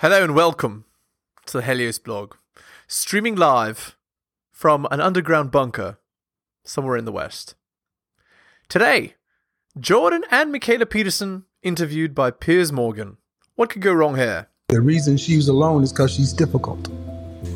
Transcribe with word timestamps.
Hello 0.00 0.22
and 0.22 0.32
welcome 0.32 0.84
to 1.46 1.54
the 1.54 1.64
Helios 1.64 1.98
blog, 1.98 2.36
streaming 2.86 3.34
live 3.34 3.96
from 4.52 4.86
an 4.92 5.00
underground 5.00 5.50
bunker 5.50 5.98
somewhere 6.62 6.96
in 6.96 7.04
the 7.04 7.10
West. 7.10 7.56
Today, 8.68 9.16
Jordan 9.76 10.22
and 10.30 10.54
Mikhaila 10.54 10.88
Peterson 10.88 11.46
interviewed 11.64 12.14
by 12.14 12.30
Piers 12.30 12.70
Morgan. 12.70 13.16
What 13.56 13.70
could 13.70 13.82
go 13.82 13.92
wrong 13.92 14.14
here? 14.14 14.46
The 14.68 14.80
reason 14.80 15.16
she's 15.16 15.48
alone 15.48 15.82
is 15.82 15.92
because 15.92 16.12
she's 16.12 16.32
difficult. 16.32 16.86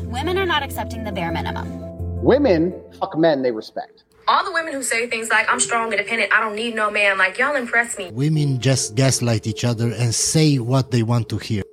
Women 0.03 0.37
are 0.37 0.45
not 0.45 0.63
accepting 0.63 1.05
the 1.05 1.13
bare 1.13 1.31
minimum. 1.31 2.21
Women 2.21 2.73
fuck 2.99 3.17
men 3.17 3.41
they 3.41 3.51
respect. 3.51 4.03
All 4.27 4.43
the 4.43 4.51
women 4.51 4.73
who 4.73 4.83
say 4.83 5.07
things 5.07 5.29
like, 5.29 5.49
I'm 5.49 5.61
strong, 5.61 5.93
independent, 5.93 6.33
I 6.33 6.41
don't 6.41 6.57
need 6.57 6.75
no 6.75 6.91
man, 6.91 7.17
like, 7.17 7.37
y'all 7.37 7.55
impress 7.55 7.97
me. 7.97 8.11
Women 8.11 8.59
just 8.59 8.95
gaslight 8.95 9.47
each 9.47 9.63
other 9.63 9.93
and 9.93 10.13
say 10.13 10.59
what 10.59 10.91
they 10.91 11.03
want 11.03 11.29
to 11.29 11.37
hear. 11.37 11.63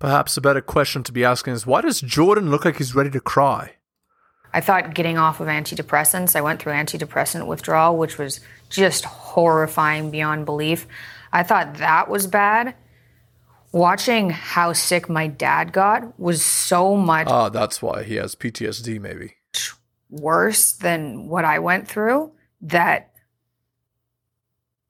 Perhaps 0.00 0.38
a 0.38 0.40
better 0.40 0.62
question 0.62 1.02
to 1.04 1.12
be 1.12 1.24
asking 1.24 1.52
is 1.52 1.66
why 1.66 1.82
does 1.82 2.00
Jordan 2.00 2.50
look 2.50 2.64
like 2.64 2.78
he's 2.78 2.94
ready 2.94 3.10
to 3.10 3.20
cry? 3.20 3.74
I 4.52 4.60
thought 4.62 4.94
getting 4.94 5.18
off 5.18 5.40
of 5.40 5.46
antidepressants, 5.46 6.34
I 6.34 6.40
went 6.40 6.60
through 6.60 6.72
antidepressant 6.72 7.46
withdrawal, 7.46 7.96
which 7.98 8.16
was 8.18 8.40
just 8.70 9.04
horrifying 9.04 10.10
beyond 10.10 10.46
belief. 10.46 10.88
I 11.32 11.42
thought 11.42 11.74
that 11.74 12.08
was 12.08 12.26
bad. 12.26 12.74
Watching 13.72 14.30
how 14.30 14.72
sick 14.72 15.08
my 15.08 15.28
dad 15.28 15.72
got 15.72 16.18
was 16.18 16.42
so 16.44 16.96
much 16.96 17.28
Ah, 17.28 17.50
that's 17.50 17.80
why 17.80 18.02
he 18.02 18.16
has 18.16 18.34
PTSD, 18.34 18.98
maybe. 19.00 19.34
worse 20.08 20.72
than 20.72 21.28
what 21.28 21.44
I 21.44 21.58
went 21.60 21.86
through 21.86 22.32
that 22.62 23.12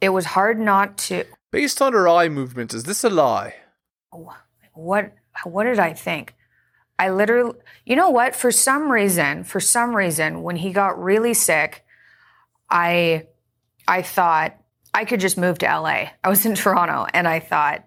it 0.01 0.11
was 0.11 0.25
hard 0.25 0.59
not 0.59 0.97
to 0.99 1.25
Based 1.51 1.83
on 1.83 1.93
her 1.95 2.09
eye 2.09 2.29
movement, 2.29 2.73
is 2.73 2.85
this 2.85 3.03
a 3.05 3.11
lie? 3.11 3.57
What 4.81 5.13
what 5.45 5.65
did 5.65 5.79
I 5.79 5.93
think? 5.93 6.35
I 6.99 7.11
literally 7.11 7.59
you 7.85 7.97
know 7.97 8.11
what 8.11 8.35
for 8.35 8.51
some 8.51 8.91
reason 8.91 9.45
for 9.45 9.61
some 9.61 9.95
reason 9.95 10.43
when 10.43 10.57
he 10.57 10.73
got 10.73 11.03
really 11.03 11.35
sick 11.35 11.85
I 12.69 13.27
I 13.87 14.03
thought 14.03 14.57
I 14.93 15.05
could 15.05 15.21
just 15.21 15.39
move 15.39 15.59
to 15.59 15.67
LA. 15.67 16.11
I 16.23 16.29
was 16.29 16.45
in 16.45 16.55
Toronto 16.57 17.07
and 17.13 17.27
I 17.27 17.41
thought 17.41 17.85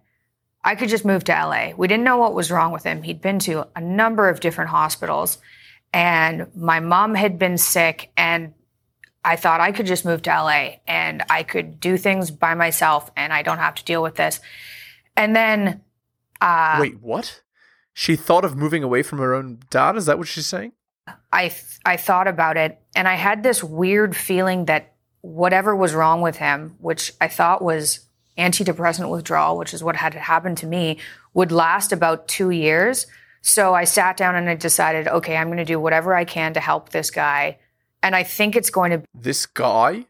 I 0.63 0.75
could 0.75 0.89
just 0.89 1.03
move 1.03 1.25
to 1.25 1.33
LA. 1.33 1.72
We 1.75 1.88
didn't 1.88 2.05
know 2.05 2.17
what 2.17 2.33
was 2.33 2.50
wrong 2.50 2.72
with 2.72 2.83
him. 2.83 3.03
He'd 3.03 3.22
been 3.22 3.39
to 3.39 3.67
a 3.75 3.81
number 3.81 4.30
of 4.30 4.39
different 4.39 4.69
hospitals 4.69 5.39
and 5.94 6.47
my 6.55 6.80
mom 6.80 7.16
had 7.16 7.38
been 7.38 7.57
sick 7.57 8.11
and 8.17 8.53
I 9.25 9.35
thought 9.35 9.61
I 9.61 9.72
could 9.72 9.85
just 9.85 10.05
move 10.05 10.22
to 10.23 10.30
LA 10.30 10.75
and 10.88 11.23
I 11.30 11.44
could 11.44 11.80
do 11.80 11.97
things 11.97 12.31
by 12.31 12.55
myself 12.55 13.11
and 13.16 13.31
I 13.31 13.41
don't 13.41 13.59
have 13.59 13.75
to 13.75 13.83
deal 13.83 14.02
with 14.02 14.16
this. 14.16 14.39
And 15.16 15.35
then 15.35 15.81
uh 16.44 16.77
Wait, 16.80 17.02
what? 17.02 17.41
She 17.94 18.16
thought 18.16 18.44
of 18.44 18.55
moving 18.55 18.83
away 18.83 19.03
from 19.03 19.19
her 19.19 19.33
own 19.33 19.59
dad? 19.69 19.95
Is 19.95 20.05
that 20.08 20.17
what 20.17 20.27
she's 20.27 20.47
saying? 20.47 20.73
I 21.31 21.50
th- 21.50 21.80
I 21.85 21.97
thought 21.97 22.27
about 22.27 22.58
it 22.58 22.80
and 22.95 23.08
I 23.08 23.16
had 23.16 23.44
this 23.44 23.63
weird 23.63 24.16
feeling 24.16 24.66
that 24.66 24.94
whatever 25.22 25.75
was 25.75 25.94
wrong 25.94 26.22
with 26.22 26.38
him, 26.38 26.75
which 26.80 27.11
I 27.22 27.27
thought 27.27 27.61
was 27.61 28.08
antidepressant 28.38 29.09
withdrawal, 29.09 29.58
which 29.58 29.73
is 29.73 29.83
what 29.83 29.95
had 29.95 30.13
happened 30.13 30.58
to 30.58 30.67
me, 30.67 31.00
would 31.33 31.52
last 31.52 31.91
about 31.91 32.27
2 32.27 32.50
years. 32.50 33.07
So 33.41 33.73
I 33.73 33.83
sat 33.83 34.17
down 34.17 34.35
and 34.35 34.50
I 34.50 34.55
decided, 34.55 35.07
okay, 35.07 35.35
I'm 35.38 35.47
going 35.47 35.57
to 35.57 35.66
do 35.66 35.80
whatever 35.80 36.16
I 36.16 36.25
can 36.25 36.53
to 36.53 36.59
help 36.59 36.89
this 36.89 37.11
guy. 37.11 37.59
And 38.02 38.16
I 38.16 38.23
think 38.23 38.55
it's 38.55 38.69
going 38.69 38.91
to 38.91 39.03
This 39.13 39.45
guy? 39.45 40.05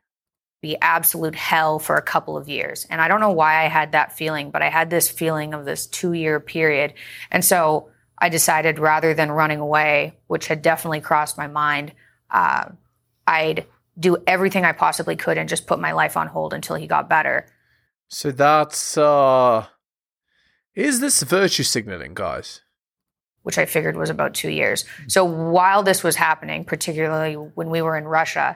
Be 0.63 0.77
absolute 0.81 1.35
hell 1.35 1.77
for 1.77 1.97
a 1.97 2.01
couple 2.01 2.37
of 2.37 2.47
years. 2.47 2.87
And 2.89 3.01
I 3.01 3.09
don't 3.09 3.19
know 3.19 3.33
why 3.33 3.63
I 3.63 3.67
had 3.67 3.91
that 3.91 4.17
feeling, 4.17 4.49
but 4.49 4.61
I 4.61 4.69
had 4.69 4.89
this 4.89 5.09
feeling 5.09 5.53
of 5.53 5.65
this 5.65 5.85
two 5.85 6.13
year 6.13 6.39
period. 6.39 6.93
And 7.29 7.43
so 7.43 7.89
I 8.17 8.29
decided 8.29 8.79
rather 8.79 9.13
than 9.13 9.29
running 9.29 9.59
away, 9.59 10.17
which 10.27 10.47
had 10.47 10.61
definitely 10.61 11.01
crossed 11.01 11.37
my 11.37 11.47
mind, 11.47 11.91
uh, 12.31 12.69
I'd 13.27 13.65
do 13.99 14.15
everything 14.25 14.63
I 14.63 14.71
possibly 14.71 15.17
could 15.17 15.37
and 15.37 15.49
just 15.49 15.67
put 15.67 15.79
my 15.79 15.91
life 15.91 16.15
on 16.15 16.27
hold 16.27 16.53
until 16.53 16.77
he 16.77 16.87
got 16.87 17.09
better. 17.09 17.45
So 18.07 18.31
that's 18.31 18.97
uh 18.97 19.67
is 20.75 21.01
this 21.01 21.21
virtue 21.23 21.63
signaling, 21.63 22.13
guys? 22.13 22.61
which 23.43 23.57
I 23.57 23.65
figured 23.65 23.97
was 23.97 24.09
about 24.09 24.33
two 24.33 24.49
years. 24.49 24.85
So 25.07 25.25
while 25.25 25.83
this 25.83 26.01
was 26.01 26.15
happening, 26.15 26.63
particularly 26.63 27.33
when 27.33 27.69
we 27.69 27.81
were 27.81 27.97
in 27.97 28.05
Russia, 28.05 28.55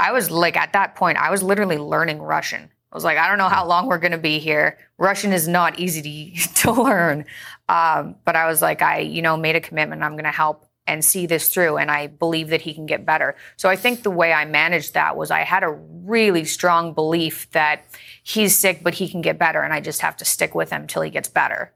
I 0.00 0.12
was 0.12 0.30
like, 0.30 0.56
at 0.56 0.72
that 0.72 0.94
point, 0.94 1.18
I 1.18 1.30
was 1.30 1.42
literally 1.42 1.78
learning 1.78 2.22
Russian. 2.22 2.70
I 2.90 2.96
was 2.96 3.04
like, 3.04 3.18
I 3.18 3.28
don't 3.28 3.38
know 3.38 3.48
how 3.48 3.66
long 3.66 3.86
we're 3.86 3.98
going 3.98 4.12
to 4.12 4.18
be 4.18 4.38
here. 4.38 4.78
Russian 4.96 5.32
is 5.32 5.46
not 5.46 5.78
easy 5.78 6.32
to, 6.32 6.54
to 6.62 6.72
learn. 6.72 7.26
Um, 7.68 8.16
but 8.24 8.34
I 8.36 8.46
was 8.46 8.62
like, 8.62 8.80
I, 8.80 9.00
you 9.00 9.20
know, 9.20 9.36
made 9.36 9.56
a 9.56 9.60
commitment. 9.60 10.02
I'm 10.02 10.12
going 10.12 10.24
to 10.24 10.30
help 10.30 10.68
and 10.86 11.04
see 11.04 11.26
this 11.26 11.50
through. 11.50 11.76
And 11.76 11.90
I 11.90 12.06
believe 12.06 12.48
that 12.48 12.62
he 12.62 12.72
can 12.72 12.86
get 12.86 13.04
better. 13.04 13.36
So 13.56 13.68
I 13.68 13.76
think 13.76 14.02
the 14.02 14.10
way 14.10 14.32
I 14.32 14.46
managed 14.46 14.94
that 14.94 15.16
was 15.16 15.30
I 15.30 15.40
had 15.40 15.62
a 15.62 15.70
really 15.70 16.46
strong 16.46 16.94
belief 16.94 17.50
that 17.50 17.84
he's 18.22 18.56
sick, 18.56 18.80
but 18.82 18.94
he 18.94 19.08
can 19.08 19.20
get 19.20 19.38
better. 19.38 19.60
And 19.60 19.74
I 19.74 19.80
just 19.80 20.00
have 20.00 20.16
to 20.16 20.24
stick 20.24 20.54
with 20.54 20.70
him 20.70 20.82
until 20.82 21.02
he 21.02 21.10
gets 21.10 21.28
better. 21.28 21.74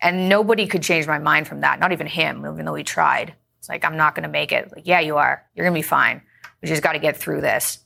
And 0.00 0.28
nobody 0.28 0.66
could 0.66 0.82
change 0.82 1.06
my 1.06 1.18
mind 1.18 1.46
from 1.46 1.60
that, 1.60 1.78
not 1.78 1.92
even 1.92 2.06
him, 2.06 2.46
even 2.50 2.64
though 2.64 2.74
he 2.74 2.84
tried. 2.84 3.34
It's 3.58 3.68
like, 3.68 3.84
I'm 3.84 3.96
not 3.96 4.14
going 4.14 4.22
to 4.22 4.28
make 4.28 4.52
it. 4.52 4.72
Like, 4.74 4.86
yeah, 4.86 5.00
you 5.00 5.18
are. 5.18 5.44
You're 5.54 5.66
going 5.66 5.74
to 5.74 5.78
be 5.78 5.82
fine. 5.82 6.22
We 6.62 6.68
just 6.68 6.82
got 6.82 6.92
to 6.92 6.98
get 6.98 7.16
through 7.16 7.40
this. 7.40 7.78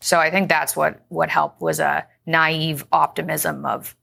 So 0.00 0.18
I 0.18 0.30
think 0.30 0.48
that's 0.48 0.74
what, 0.76 1.04
what 1.08 1.28
helped 1.28 1.60
was 1.60 1.80
a 1.80 2.06
naive 2.26 2.86
optimism 2.92 3.66
of 3.66 3.94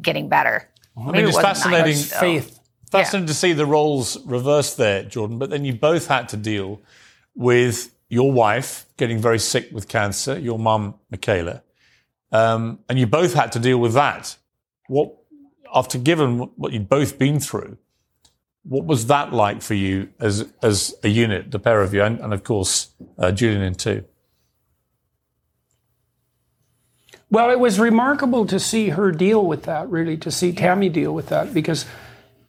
getting 0.00 0.28
better. 0.28 0.68
I 0.96 1.06
Maybe 1.06 1.12
mean, 1.12 1.24
it 1.24 1.28
it's 1.28 1.36
wasn't 1.36 1.56
fascinating. 1.56 1.94
naive. 1.94 2.06
Faith. 2.06 2.60
Fascinating 2.90 3.26
to 3.26 3.34
see 3.34 3.52
the 3.52 3.66
roles 3.66 4.24
reversed 4.24 4.76
there, 4.76 5.02
Jordan. 5.02 5.38
But 5.38 5.50
then 5.50 5.64
you 5.64 5.74
both 5.74 6.06
had 6.06 6.28
to 6.30 6.36
deal 6.36 6.80
with 7.34 7.94
your 8.08 8.32
wife 8.32 8.86
getting 8.96 9.18
very 9.18 9.38
sick 9.38 9.68
with 9.72 9.88
cancer, 9.88 10.38
your 10.38 10.58
mum, 10.58 10.94
Mikhaila, 11.12 11.62
um, 12.32 12.78
and 12.88 12.98
you 12.98 13.06
both 13.06 13.34
had 13.34 13.52
to 13.52 13.58
deal 13.58 13.78
with 13.78 13.94
that. 13.94 14.36
What, 14.88 15.16
after 15.74 15.98
given 15.98 16.38
what 16.56 16.72
you'd 16.72 16.88
both 16.88 17.18
been 17.18 17.40
through, 17.40 17.76
what 18.68 18.84
was 18.84 19.06
that 19.06 19.32
like 19.32 19.62
for 19.62 19.74
you 19.74 20.08
as 20.18 20.52
as 20.62 20.94
a 21.02 21.08
unit, 21.08 21.50
the 21.50 21.58
pair 21.58 21.82
of 21.82 21.94
you, 21.94 22.02
and, 22.02 22.18
and 22.20 22.32
of 22.34 22.44
course 22.44 22.90
uh, 23.18 23.30
Julian 23.30 23.62
in 23.62 23.74
too? 23.74 24.04
Well, 27.30 27.50
it 27.50 27.58
was 27.58 27.80
remarkable 27.80 28.46
to 28.46 28.60
see 28.60 28.90
her 28.90 29.10
deal 29.10 29.44
with 29.44 29.64
that, 29.64 29.88
really, 29.88 30.16
to 30.18 30.30
see 30.30 30.52
Tammy 30.52 30.88
deal 30.88 31.12
with 31.12 31.28
that, 31.28 31.52
because 31.52 31.84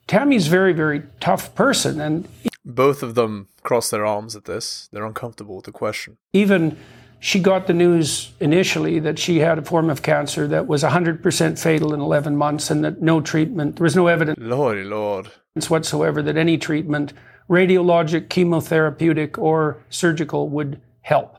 Tammy's 0.06 0.46
a 0.46 0.50
very, 0.50 0.72
very 0.72 1.02
tough 1.20 1.54
person. 1.56 2.00
And 2.00 2.28
Both 2.64 3.02
of 3.02 3.16
them 3.16 3.48
cross 3.62 3.90
their 3.90 4.06
arms 4.06 4.36
at 4.36 4.44
this. 4.44 4.88
They're 4.92 5.04
uncomfortable 5.04 5.56
with 5.56 5.64
the 5.64 5.72
question. 5.72 6.16
even 6.32 6.78
she 7.20 7.40
got 7.40 7.66
the 7.66 7.72
news 7.74 8.30
initially 8.38 9.00
that 9.00 9.18
she 9.18 9.40
had 9.40 9.58
a 9.58 9.62
form 9.62 9.90
of 9.90 10.02
cancer 10.02 10.46
that 10.46 10.66
was 10.68 10.82
100% 10.84 11.58
fatal 11.58 11.92
in 11.92 12.00
11 12.00 12.36
months 12.36 12.70
and 12.70 12.84
that 12.84 13.02
no 13.02 13.20
treatment, 13.20 13.76
there 13.76 13.84
was 13.84 13.96
no 13.96 14.06
evidence 14.06 14.38
Lordy 14.40 14.84
Lord. 14.84 15.30
Whatsoever 15.68 16.22
that 16.22 16.36
any 16.36 16.58
treatment, 16.58 17.12
radiologic, 17.48 18.28
chemotherapeutic, 18.28 19.38
or 19.38 19.82
surgical, 19.88 20.48
would 20.48 20.80
help. 21.00 21.36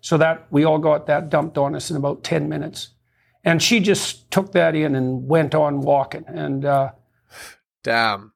So 0.00 0.18
that 0.18 0.46
we 0.50 0.64
all 0.64 0.78
got 0.78 1.06
that 1.06 1.30
dumped 1.30 1.58
on 1.58 1.74
us 1.74 1.90
in 1.90 1.96
about 1.96 2.24
10 2.24 2.48
minutes. 2.48 2.90
And 3.44 3.62
she 3.62 3.80
just 3.80 4.30
took 4.30 4.52
that 4.52 4.74
in 4.74 4.94
and 4.94 5.28
went 5.28 5.54
on 5.54 5.82
walking. 5.82 6.24
And 6.26 6.64
uh, 6.64 6.92
Damn. 7.82 8.32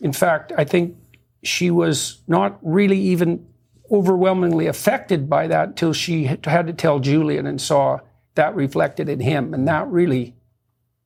in 0.00 0.12
fact, 0.12 0.52
I 0.56 0.64
think 0.64 0.96
she 1.42 1.70
was 1.70 2.22
not 2.28 2.58
really 2.62 2.98
even 2.98 3.46
overwhelmingly 3.90 4.66
affected 4.66 5.28
by 5.28 5.46
that 5.46 5.76
till 5.76 5.92
she 5.92 6.24
had 6.24 6.44
had 6.46 6.66
to 6.66 6.72
tell 6.72 6.98
Julian 6.98 7.46
and 7.46 7.60
saw 7.60 7.98
that 8.34 8.54
reflected 8.54 9.08
in 9.08 9.20
him. 9.20 9.52
And 9.52 9.66
that 9.68 9.86
really 9.88 10.34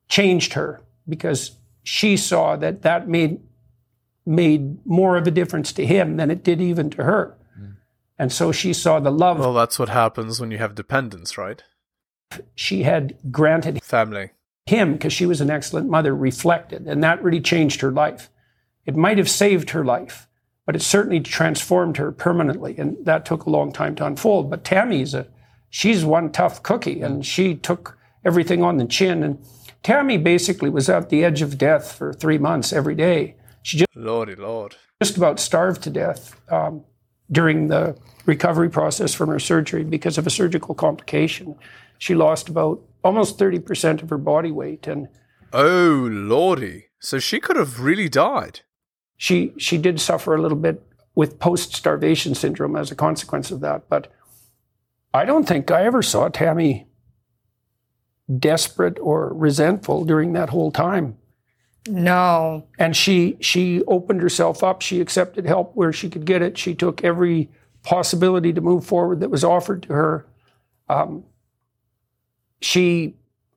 changed 0.07 0.53
her 0.53 0.81
because 1.07 1.57
she 1.83 2.17
saw 2.17 2.55
that 2.57 2.81
that 2.81 3.07
made 3.07 3.39
made 4.27 4.85
more 4.85 5.17
of 5.17 5.25
a 5.25 5.31
difference 5.31 5.71
to 5.73 5.85
him 5.85 6.17
than 6.17 6.29
it 6.29 6.43
did 6.43 6.61
even 6.61 6.89
to 6.91 7.03
her. 7.03 7.37
Hmm. 7.55 7.65
And 8.19 8.31
so 8.31 8.51
she 8.51 8.73
saw 8.73 8.99
the 8.99 9.11
love 9.11 9.39
Well, 9.39 9.53
that's 9.53 9.79
what 9.79 9.89
happens 9.89 10.39
when 10.39 10.51
you 10.51 10.57
have 10.57 10.75
dependents, 10.75 11.37
right? 11.37 11.63
she 12.55 12.83
had 12.83 13.17
granted 13.31 13.81
Family. 13.81 14.31
him 14.65 14.93
because 14.93 15.13
she 15.13 15.25
was 15.25 15.39
an 15.39 15.49
excellent 15.49 15.89
mother 15.89 16.13
reflected. 16.13 16.85
And 16.85 17.01
that 17.01 17.23
really 17.23 17.39
changed 17.39 17.79
her 17.79 17.91
life. 17.91 18.29
It 18.85 18.97
might 18.97 19.17
have 19.17 19.29
saved 19.29 19.69
her 19.69 19.85
life 19.85 20.27
but 20.67 20.75
it 20.75 20.81
certainly 20.81 21.21
transformed 21.21 21.95
her 21.95 22.11
permanently. 22.11 22.77
And 22.77 22.97
that 23.05 23.25
took 23.25 23.45
a 23.45 23.49
long 23.49 23.71
time 23.71 23.95
to 23.95 24.05
unfold. 24.05 24.49
But 24.49 24.65
tammy's 24.65 25.13
a 25.15 25.25
she's 25.69 26.05
one 26.05 26.31
tough 26.31 26.61
cookie 26.61 27.01
and 27.01 27.15
hmm. 27.15 27.21
she 27.21 27.55
took 27.55 27.97
everything 28.23 28.61
on 28.61 28.77
the 28.77 28.85
chin. 28.85 29.23
And 29.23 29.43
tammy 29.81 30.17
basically 30.17 30.69
was 30.69 30.89
at 30.89 31.09
the 31.09 31.23
edge 31.23 31.41
of 31.41 31.57
death 31.57 31.93
for 31.93 32.13
three 32.13 32.37
months 32.37 32.73
every 32.73 32.95
day 32.95 33.35
she 33.67 33.77
just, 33.77 33.95
Lordy 33.95 34.35
Lord. 34.35 34.75
just 35.01 35.17
about 35.17 35.39
starved 35.39 35.83
to 35.83 35.89
death 35.89 36.39
um, 36.51 36.83
during 37.29 37.67
the 37.67 37.97
recovery 38.25 38.69
process 38.69 39.13
from 39.13 39.29
her 39.29 39.39
surgery 39.39 39.83
because 39.83 40.17
of 40.17 40.25
a 40.25 40.29
surgical 40.29 40.73
complication 40.73 41.55
she 41.97 42.15
lost 42.15 42.49
about 42.49 42.81
almost 43.03 43.37
30% 43.37 44.03
of 44.03 44.09
her 44.09 44.17
body 44.17 44.51
weight. 44.51 44.87
And 44.87 45.07
Oh 45.53 46.07
lordy! 46.11 46.85
So 46.99 47.19
she 47.19 47.39
could 47.39 47.55
have 47.55 47.79
really 47.79 48.09
died. 48.09 48.61
she, 49.17 49.53
she 49.57 49.77
did 49.77 49.99
suffer 49.99 50.35
a 50.35 50.41
little 50.41 50.57
bit 50.57 50.83
with 51.15 51.39
post 51.39 51.73
starvation 51.73 52.35
syndrome 52.35 52.75
as 52.75 52.91
a 52.91 52.95
consequence 52.95 53.49
of 53.51 53.59
that. 53.61 53.89
But 53.89 54.11
I 55.13 55.25
don't 55.25 55.47
think 55.47 55.71
I 55.71 55.83
ever 55.83 56.03
saw 56.03 56.29
Tammy 56.29 56.87
desperate 58.39 58.97
or 58.99 59.33
resentful 59.33 60.05
during 60.05 60.33
that 60.33 60.49
whole 60.49 60.71
time. 60.71 61.17
No. 61.87 62.67
and 62.77 62.95
she 62.95 63.37
she 63.39 63.83
opened 63.85 64.21
herself 64.21 64.63
up. 64.63 64.81
She 64.81 65.01
accepted 65.01 65.45
help 65.45 65.75
where 65.75 65.93
she 65.93 66.09
could 66.09 66.25
get 66.25 66.41
it. 66.41 66.57
She 66.57 66.75
took 66.75 67.03
every 67.03 67.49
possibility 67.83 68.53
to 68.53 68.61
move 68.61 68.85
forward 68.85 69.21
that 69.21 69.29
was 69.29 69.43
offered 69.43 69.83
to 69.83 69.93
her. 69.93 70.25
Um, 70.89 71.23
she 72.61 73.15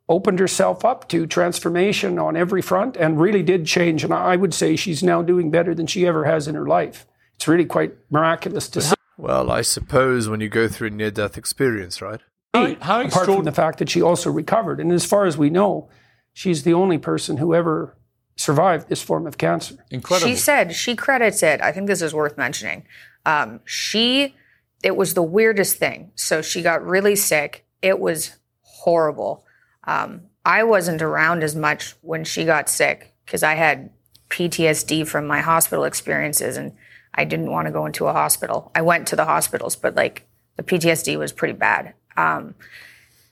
opened 0.09 0.38
herself 0.41 0.85
up 0.85 1.09
to 1.09 1.27
transformation 1.27 2.19
on 2.19 2.37
every 2.37 2.61
front 2.61 2.97
and 2.97 3.21
really 3.21 3.43
did 3.43 3.65
change. 3.65 4.03
And 4.03 4.12
i 4.12 4.35
would 4.37 4.53
say 4.53 4.75
she's 4.75 5.03
now 5.03 5.23
doing 5.23 5.50
better 5.50 5.75
than 5.75 5.87
she 5.87 6.06
ever 6.06 6.25
has 6.25 6.49
in 6.49 6.56
her 6.56 6.67
life. 6.67 7.06
It's 7.37 7.47
really 7.47 7.65
quite 7.65 7.94
miraculous 8.11 8.69
to 8.71 8.82
see. 8.82 8.94
Well, 9.17 9.50
I 9.50 9.62
suppose 9.62 10.29
when 10.29 10.41
you 10.41 10.49
go 10.49 10.67
through 10.67 10.88
a 10.88 10.91
near-death 10.91 11.38
experience, 11.38 12.03
right? 12.03 12.21
How, 12.55 12.75
how 12.81 13.00
apart 13.03 13.27
from 13.27 13.44
the 13.44 13.53
fact 13.53 13.79
that 13.79 13.88
she 13.88 14.03
also 14.03 14.31
recovered. 14.31 14.81
And 14.81 14.91
as 14.91 15.06
far 15.06 15.27
as 15.27 15.38
we 15.38 15.50
know 15.50 15.88
she's 16.32 16.65
the 16.65 16.75
only 16.75 16.99
person 16.99 17.37
who 17.37 17.55
ever 17.55 17.97
survived 18.40 18.88
this 18.88 19.02
form 19.02 19.26
of 19.26 19.37
cancer 19.37 19.75
Incredible. 19.90 20.26
She 20.26 20.34
said 20.34 20.75
she 20.75 20.96
credits 20.96 21.42
it. 21.42 21.60
I 21.60 21.72
think 21.72 21.87
this 21.87 22.00
is 22.00 22.14
worth 22.14 22.38
mentioning. 22.38 22.87
Um, 23.26 23.60
she, 23.66 24.34
it 24.82 24.96
was 24.96 25.12
the 25.12 25.22
weirdest 25.22 25.76
thing. 25.76 26.10
So 26.14 26.40
she 26.40 26.62
got 26.62 26.82
really 26.82 27.16
sick. 27.16 27.66
It 27.82 28.00
was 28.00 28.38
horrible. 28.62 29.44
Um, 29.84 30.22
I 30.42 30.62
wasn't 30.62 31.02
around 31.02 31.44
as 31.44 31.54
much 31.54 31.94
when 32.00 32.25
she 32.25 32.46
got 32.46 32.70
sick 32.70 33.14
because 33.26 33.42
I 33.42 33.56
had 33.56 33.90
PTSD 34.31 35.06
from 35.06 35.26
my 35.26 35.40
hospital 35.40 35.84
experiences 35.84 36.56
and 36.56 36.72
I 37.12 37.26
didn't 37.26 37.50
want 37.50 37.66
to 37.66 37.72
go 37.72 37.84
into 37.84 38.06
a 38.06 38.14
hospital. 38.14 38.72
I 38.75 38.81
went 38.81 39.06
to 39.08 39.16
the 39.16 39.26
hospitals, 39.26 39.76
but 39.76 39.94
like 39.94 40.26
the 40.56 40.62
PTSD 40.62 41.19
was 41.19 41.32
pretty 41.32 41.58
bad. 41.58 41.93
Um, 42.16 42.54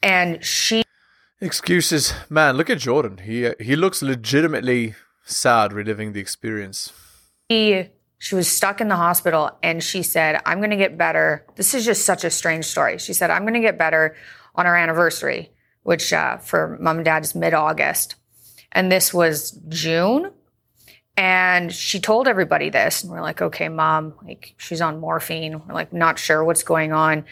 and 0.02 0.44
she 0.44 0.82
Excuses, 1.40 2.14
man. 2.28 2.56
Look 2.56 2.68
at 2.68 2.78
Jordan. 2.78 3.18
He 3.18 3.50
he 3.60 3.76
looks 3.76 4.02
legitimately 4.02 4.94
sad 5.24 5.72
reliving 5.72 6.12
the 6.12 6.20
experience. 6.20 6.92
she 7.50 7.90
she 8.18 8.34
was 8.34 8.48
stuck 8.48 8.80
in 8.80 8.88
the 8.88 8.96
hospital 8.96 9.56
and 9.62 9.82
she 9.82 10.02
said 10.02 10.40
i'm 10.44 10.58
going 10.58 10.70
to 10.70 10.76
get 10.76 10.98
better. 10.98 11.46
This 11.54 11.74
is 11.74 11.84
just 11.84 12.04
such 12.04 12.24
a 12.24 12.30
strange 12.30 12.64
story. 12.64 12.98
She 12.98 13.12
said 13.12 13.30
i'm 13.30 13.42
going 13.42 13.54
to 13.54 13.60
get 13.60 13.78
better 13.78 14.16
on 14.56 14.66
our 14.66 14.76
anniversary 14.76 15.52
which 15.84 16.12
uh, 16.12 16.36
for 16.38 16.76
mom 16.80 16.96
and 16.96 17.04
dad 17.04 17.24
is 17.24 17.34
mid-august. 17.34 18.16
And 18.72 18.90
this 18.90 19.14
was 19.14 19.52
june. 19.68 20.32
And 21.16 21.72
she 21.72 21.98
told 22.00 22.28
everybody 22.28 22.68
this. 22.68 23.02
And 23.04 23.12
we're 23.12 23.22
like 23.22 23.40
okay 23.40 23.68
mom 23.68 24.14
like 24.24 24.54
she's 24.56 24.80
on 24.80 24.98
morphine. 24.98 25.62
We're 25.66 25.74
like 25.74 25.92
not 25.92 26.18
sure 26.18 26.42
what's 26.42 26.64
going 26.64 26.92
on. 26.92 27.24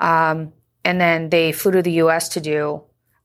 Um, 0.00 0.52
and 0.84 1.00
then 1.00 1.30
they 1.30 1.52
flew 1.52 1.70
to 1.72 1.82
the 1.82 1.92
us 1.92 2.28
to 2.30 2.40
do 2.40 2.82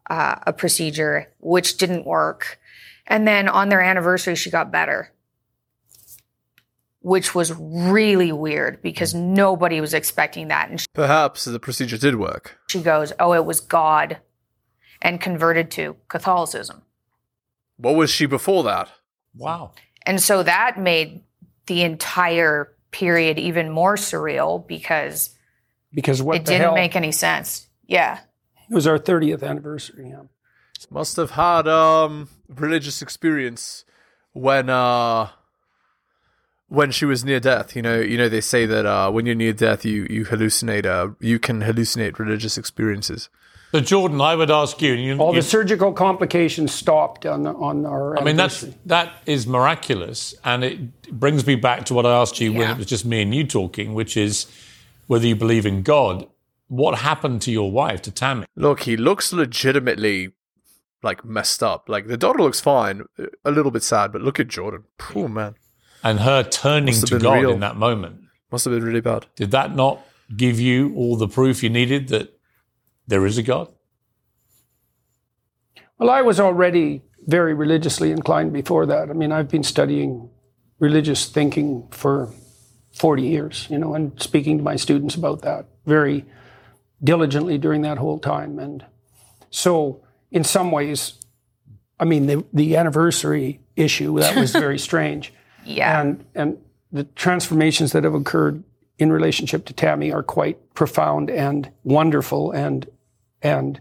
uh, 0.09 0.36
a 0.48 0.54
procedure 0.54 1.31
which 1.39 1.77
didn't 1.77 2.06
work 2.06 2.59
and 3.07 3.27
then 3.27 3.48
on 3.48 3.69
their 3.69 3.81
anniversary 3.81 4.36
she 4.36 4.50
got 4.50 4.71
better 4.71 5.12
which 7.01 7.33
was 7.33 7.54
really 7.57 8.33
weird 8.33 8.81
because 8.81 9.13
nobody 9.13 9.80
was 9.80 9.94
expecting 9.94 10.50
that. 10.50 10.69
And 10.69 10.81
she, 10.81 10.88
Perhaps 10.94 11.45
the 11.45 11.59
procedure 11.59 11.98
did 11.98 12.15
work. 12.15 12.59
she 12.68 12.81
goes, 12.81 13.13
Oh, 13.18 13.31
it 13.33 13.45
was 13.45 13.62
God, 13.62 14.18
and 15.01 15.21
converted 15.21 15.71
to 15.71 15.95
Catholicism. 16.10 16.81
What 17.77 17.95
was 17.95 18.10
she 18.10 18.25
before 18.25 18.63
that? 18.63 18.92
wow. 19.36 19.71
And 20.06 20.21
so 20.21 20.42
that 20.44 20.77
made 20.80 21.24
the 21.68 21.83
entire 21.83 22.74
period 22.92 23.38
even 23.38 23.69
more 23.69 23.95
surreal 23.95 24.65
because 24.68 25.36
because 25.94 26.21
what 26.21 26.38
it 26.38 26.45
the 26.45 26.51
didn't 26.51 26.62
hell 26.63 26.75
make 26.75 26.95
any 26.95 27.12
sense. 27.12 27.68
Yeah. 27.86 28.19
It 28.69 28.74
was 28.74 28.88
our 28.88 29.00
30th 29.00 29.44
anniversary 29.44 30.10
yeah. 30.10 30.24
Must 30.90 31.16
have 31.18 31.31
had 31.31 31.68
um 31.68 32.30
religious 32.48 33.02
experience 33.02 33.84
when 34.34 34.69
uh 34.69 35.30
when 36.69 36.92
she 36.92 37.06
was 37.06 37.24
near 37.25 37.40
death. 37.40 37.75
You 37.75 37.81
know, 37.81 38.00
you 38.00 38.18
know 38.18 38.30
they 38.30 38.42
say 38.42 38.66
that 38.66 38.86
uh 38.86 39.10
when 39.10 39.25
you're 39.25 39.36
near 39.36 39.54
death 39.54 39.84
you 39.86 40.06
you 40.10 40.25
hallucinate 40.25 40.86
uh 40.86 41.14
you 41.19 41.40
can 41.40 41.62
hallucinate 41.64 42.19
religious 42.19 42.58
experiences. 42.58 43.30
So, 43.74 43.81
Jordan, 43.81 44.22
I 44.22 44.34
would 44.36 44.50
ask 44.50 44.81
you. 44.81 44.94
you 44.94 45.18
All 45.18 45.34
you- 45.34 45.42
the 45.42 45.48
surgical 45.48 45.92
complications 45.92 46.74
stopped 46.74 47.25
on 47.25 47.44
the, 47.44 47.52
on 47.52 47.86
our. 47.86 48.18
I 48.18 48.24
mean, 48.24 48.38
that's 48.38 48.66
that 48.86 49.12
is 49.25 49.46
miraculous, 49.46 50.34
and 50.46 50.63
it 50.63 51.12
brings 51.12 51.46
me 51.46 51.56
back 51.56 51.86
to 51.86 51.94
what 51.94 52.06
I 52.06 52.22
asked 52.22 52.40
you 52.40 52.54
when 52.54 52.72
it 52.72 52.78
was 52.78 52.86
just 52.86 53.06
me 53.06 53.22
and 53.22 53.36
you 53.36 53.46
talking, 53.46 53.94
which 53.94 54.16
is 54.16 54.46
whether 55.08 55.28
you 55.28 55.36
believe 55.36 55.66
in 55.66 55.81
God. 55.81 56.28
What 56.68 57.00
happened 57.00 57.42
to 57.44 57.52
your 57.52 57.72
wife, 57.72 58.02
to 58.04 58.12
Tammy? 58.12 58.46
Look, 58.56 58.81
he 58.81 58.98
looks 58.98 59.31
legitimately 59.31 60.34
like 61.02 61.24
messed 61.24 61.64
up. 61.64 61.88
Like 61.88 62.08
the 62.08 62.18
daughter 62.18 62.40
looks 62.40 62.60
fine, 62.60 63.04
a 63.46 63.52
little 63.52 63.72
bit 63.72 63.84
sad, 63.84 64.12
but 64.12 64.22
look 64.22 64.40
at 64.40 64.48
Jordan. 64.48 64.84
Poor 64.98 65.30
man. 65.30 65.56
And 66.04 66.19
her 66.19 66.44
turning 66.44 66.94
to 66.94 67.19
God 67.19 67.42
real. 67.42 67.52
in 67.52 67.60
that 67.62 67.75
moment. 67.75 68.22
Must 68.52 68.66
have 68.66 68.74
been 68.74 68.84
really 68.84 69.02
bad. 69.02 69.25
Did 69.36 69.52
that 69.52 69.75
not 69.75 70.02
give 70.36 70.60
you 70.60 70.94
all 70.96 71.18
the 71.18 71.28
proof 71.28 71.64
you 71.64 71.69
needed 71.69 72.10
that 72.10 72.38
there 73.08 73.25
is 73.25 73.38
a 73.38 73.44
God? 73.44 73.72
Well, 75.98 76.10
I 76.10 76.22
was 76.22 76.40
already 76.40 77.04
very 77.25 77.54
religiously 77.54 78.12
inclined 78.12 78.54
before 78.54 78.86
that. 78.86 79.10
I 79.10 79.13
mean, 79.13 79.31
I've 79.31 79.50
been 79.50 79.63
studying 79.63 80.30
religious 80.80 81.28
thinking 81.28 81.88
for 81.92 82.31
40 82.94 83.24
years, 83.24 83.68
you 83.70 83.78
know, 83.78 83.96
and 83.96 84.22
speaking 84.22 84.58
to 84.58 84.63
my 84.63 84.75
students 84.75 85.16
about 85.16 85.42
that 85.42 85.66
very 85.86 86.25
diligently 87.04 87.58
during 87.58 87.82
that 87.82 87.98
whole 87.98 88.20
time. 88.20 88.60
And 88.60 88.86
so, 89.50 90.04
in 90.32 90.44
some 90.44 90.72
ways, 90.72 91.14
I 92.00 92.06
mean, 92.06 92.28
the, 92.28 92.46
the 92.54 92.76
anniversary 92.76 93.62
issue, 93.76 94.20
that 94.20 94.36
was 94.36 94.52
very 94.54 94.80
strange. 94.80 95.34
Yeah. 95.66 96.02
And, 96.02 96.26
and 96.36 96.58
the 96.92 97.04
transformations 97.04 97.92
that 97.92 98.04
have 98.04 98.14
occurred 98.14 98.64
in 98.98 99.12
relationship 99.12 99.66
to 99.66 99.74
Tammy 99.74 100.12
are 100.12 100.24
quite 100.24 100.74
profound 100.74 101.30
and 101.30 101.72
wonderful 101.84 102.52
and, 102.52 102.88
and 103.42 103.80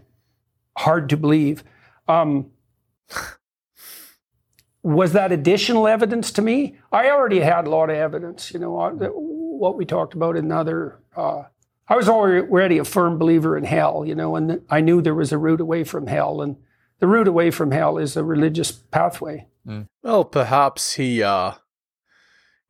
hard 0.77 1.09
to 1.09 1.17
believe. 1.17 1.63
Um, 2.07 2.51
was 4.83 5.13
that 5.13 5.31
additional 5.31 5.87
evidence 5.87 6.31
to 6.33 6.41
me? 6.41 6.77
I 6.91 7.09
already 7.09 7.39
had 7.39 7.67
a 7.67 7.69
lot 7.69 7.89
of 7.89 7.97
evidence, 7.97 8.53
you 8.53 8.59
know, 8.59 8.79
uh, 8.79 8.91
what 9.09 9.75
we 9.75 9.85
talked 9.85 10.13
about 10.13 10.37
in 10.37 10.51
other. 10.51 10.99
Uh, 11.15 11.43
I 11.89 11.95
was 11.95 12.09
already 12.09 12.77
a 12.77 12.83
firm 12.83 13.17
believer 13.17 13.57
in 13.57 13.63
hell, 13.63 14.03
you 14.05 14.13
know, 14.15 14.35
and 14.35 14.61
I 14.69 14.81
knew 14.81 15.01
there 15.01 15.15
was 15.15 15.31
a 15.31 15.37
route 15.37 15.61
away 15.61 15.83
from 15.83 16.07
hell, 16.07 16.41
and 16.41 16.57
the 16.99 17.07
route 17.07 17.27
away 17.27 17.51
from 17.51 17.71
hell 17.71 17.97
is 17.97 18.17
a 18.17 18.23
religious 18.23 18.71
pathway. 18.71 19.47
Well, 20.01 20.25
perhaps 20.25 20.93
he 20.93 21.21
uh 21.23 21.53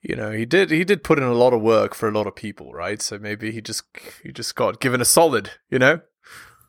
you 0.02 0.16
know, 0.16 0.32
he 0.32 0.46
did 0.46 0.72
he 0.72 0.84
did 0.84 1.04
put 1.04 1.18
in 1.18 1.26
a 1.26 1.34
lot 1.34 1.54
of 1.54 1.62
work 1.62 1.94
for 1.96 2.08
a 2.08 2.12
lot 2.12 2.28
of 2.28 2.36
people, 2.36 2.74
right? 2.74 3.02
So 3.02 3.18
maybe 3.20 3.52
he 3.52 3.62
just 3.62 3.84
he 4.24 4.32
just 4.32 4.56
got 4.56 4.80
given 4.80 5.02
a 5.02 5.06
solid, 5.06 5.52
you 5.70 5.80
know? 5.80 6.02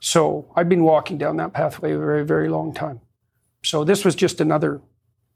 So 0.00 0.52
I've 0.56 0.68
been 0.68 0.84
walking 0.84 1.18
down 1.18 1.36
that 1.38 1.52
pathway 1.52 1.92
a 1.92 1.98
very, 1.98 2.24
very 2.24 2.48
long 2.48 2.72
time. 2.72 3.00
So 3.62 3.84
this 3.84 4.04
was 4.04 4.14
just 4.14 4.40
another, 4.40 4.80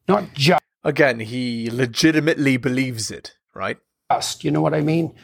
not 0.06 0.32
just, 0.34 0.62
Again, 0.84 1.20
he 1.20 1.70
legitimately 1.70 2.56
believes 2.56 3.10
it, 3.10 3.34
right? 3.54 3.78
Just, 4.10 4.44
you 4.44 4.50
know 4.50 4.60
what 4.60 4.74
I 4.74 4.80
mean? 4.80 5.14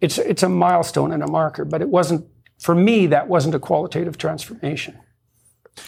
It's 0.00 0.18
it's 0.18 0.42
a 0.42 0.48
milestone 0.48 1.12
and 1.12 1.22
a 1.22 1.26
marker, 1.28 1.64
but 1.64 1.80
it 1.82 1.88
wasn't 1.88 2.26
for 2.58 2.74
me. 2.74 3.06
That 3.06 3.28
wasn't 3.28 3.54
a 3.54 3.58
qualitative 3.58 4.18
transformation. 4.18 4.98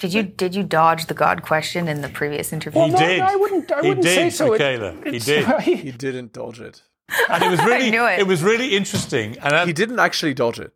Did 0.00 0.12
you 0.14 0.22
did 0.22 0.54
you 0.54 0.62
dodge 0.62 1.06
the 1.06 1.14
God 1.14 1.42
question 1.42 1.88
in 1.88 2.02
the 2.02 2.08
previous 2.08 2.52
interview? 2.52 2.82
He 2.82 2.90
no, 2.90 2.98
did. 2.98 3.20
I 3.20 3.36
wouldn't. 3.36 3.72
I 3.72 3.80
He 3.82 3.88
wouldn't 3.88 4.04
say 4.06 4.24
did, 4.24 4.32
so. 4.34 4.52
It- 4.52 4.60
He 4.60 5.16
it's- 5.16 5.24
did. 5.24 5.44
He 5.60 5.90
didn't 5.92 6.32
dodge 6.32 6.60
it. 6.60 6.82
And 7.30 7.42
it 7.42 7.50
was 7.50 7.60
really, 7.64 7.90
knew 7.90 8.04
it. 8.06 8.26
was 8.26 8.42
really 8.42 8.76
interesting. 8.76 9.38
And 9.38 9.66
He 9.66 9.72
didn't 9.72 9.98
actually 9.98 10.34
dodge 10.34 10.60
it. 10.60 10.72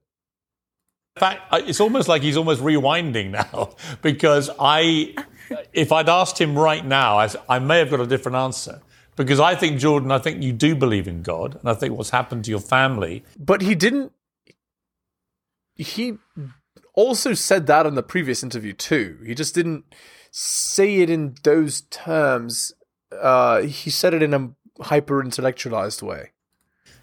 In 1.17 1.21
fact, 1.21 1.43
it's 1.69 1.79
almost 1.81 2.09
like 2.09 2.23
he's 2.23 2.39
almost 2.39 2.63
rewinding 2.63 3.31
now 3.43 3.75
because 4.01 4.49
I, 4.59 5.15
if 5.75 5.93
I'd 5.93 6.09
asked 6.09 6.41
him 6.41 6.59
right 6.59 6.85
now, 6.85 7.19
I, 7.19 7.29
I 7.51 7.59
may 7.59 7.79
have 7.81 7.91
got 7.91 8.01
a 8.01 8.07
different 8.07 8.37
answer. 8.37 8.81
Because 9.17 9.41
I 9.41 9.55
think, 9.55 9.79
Jordan, 9.79 10.11
I 10.11 10.19
think 10.19 10.43
you 10.43 10.53
do 10.53 10.75
believe 10.75 11.07
in 11.07 11.23
God. 11.23 11.57
And 11.57 11.69
I 11.69 11.75
think 11.75 11.97
what's 11.97 12.11
happened 12.11 12.45
to 12.47 12.51
your 12.51 12.61
family 12.61 13.25
But 13.39 13.61
he 13.61 13.75
didn't 13.75 14.13
he 15.77 16.19
also 16.95 17.35
said 17.35 17.67
that 17.67 17.87
in 17.87 17.95
the 17.95 18.03
previous 18.03 18.43
interview 18.43 18.73
too. 18.73 19.19
He 19.25 19.35
just 19.35 19.55
didn't 19.55 19.85
say 20.31 20.97
it 20.97 21.11
in 21.11 21.35
those 21.43 21.83
terms. 21.83 22.73
Uh, 23.11 23.63
he 23.63 23.91
said 23.91 24.15
it 24.15 24.23
in 24.23 24.35
a 24.35 24.51
hyper 24.83 25.23
intellectualized 25.23 26.03
way. 26.03 26.31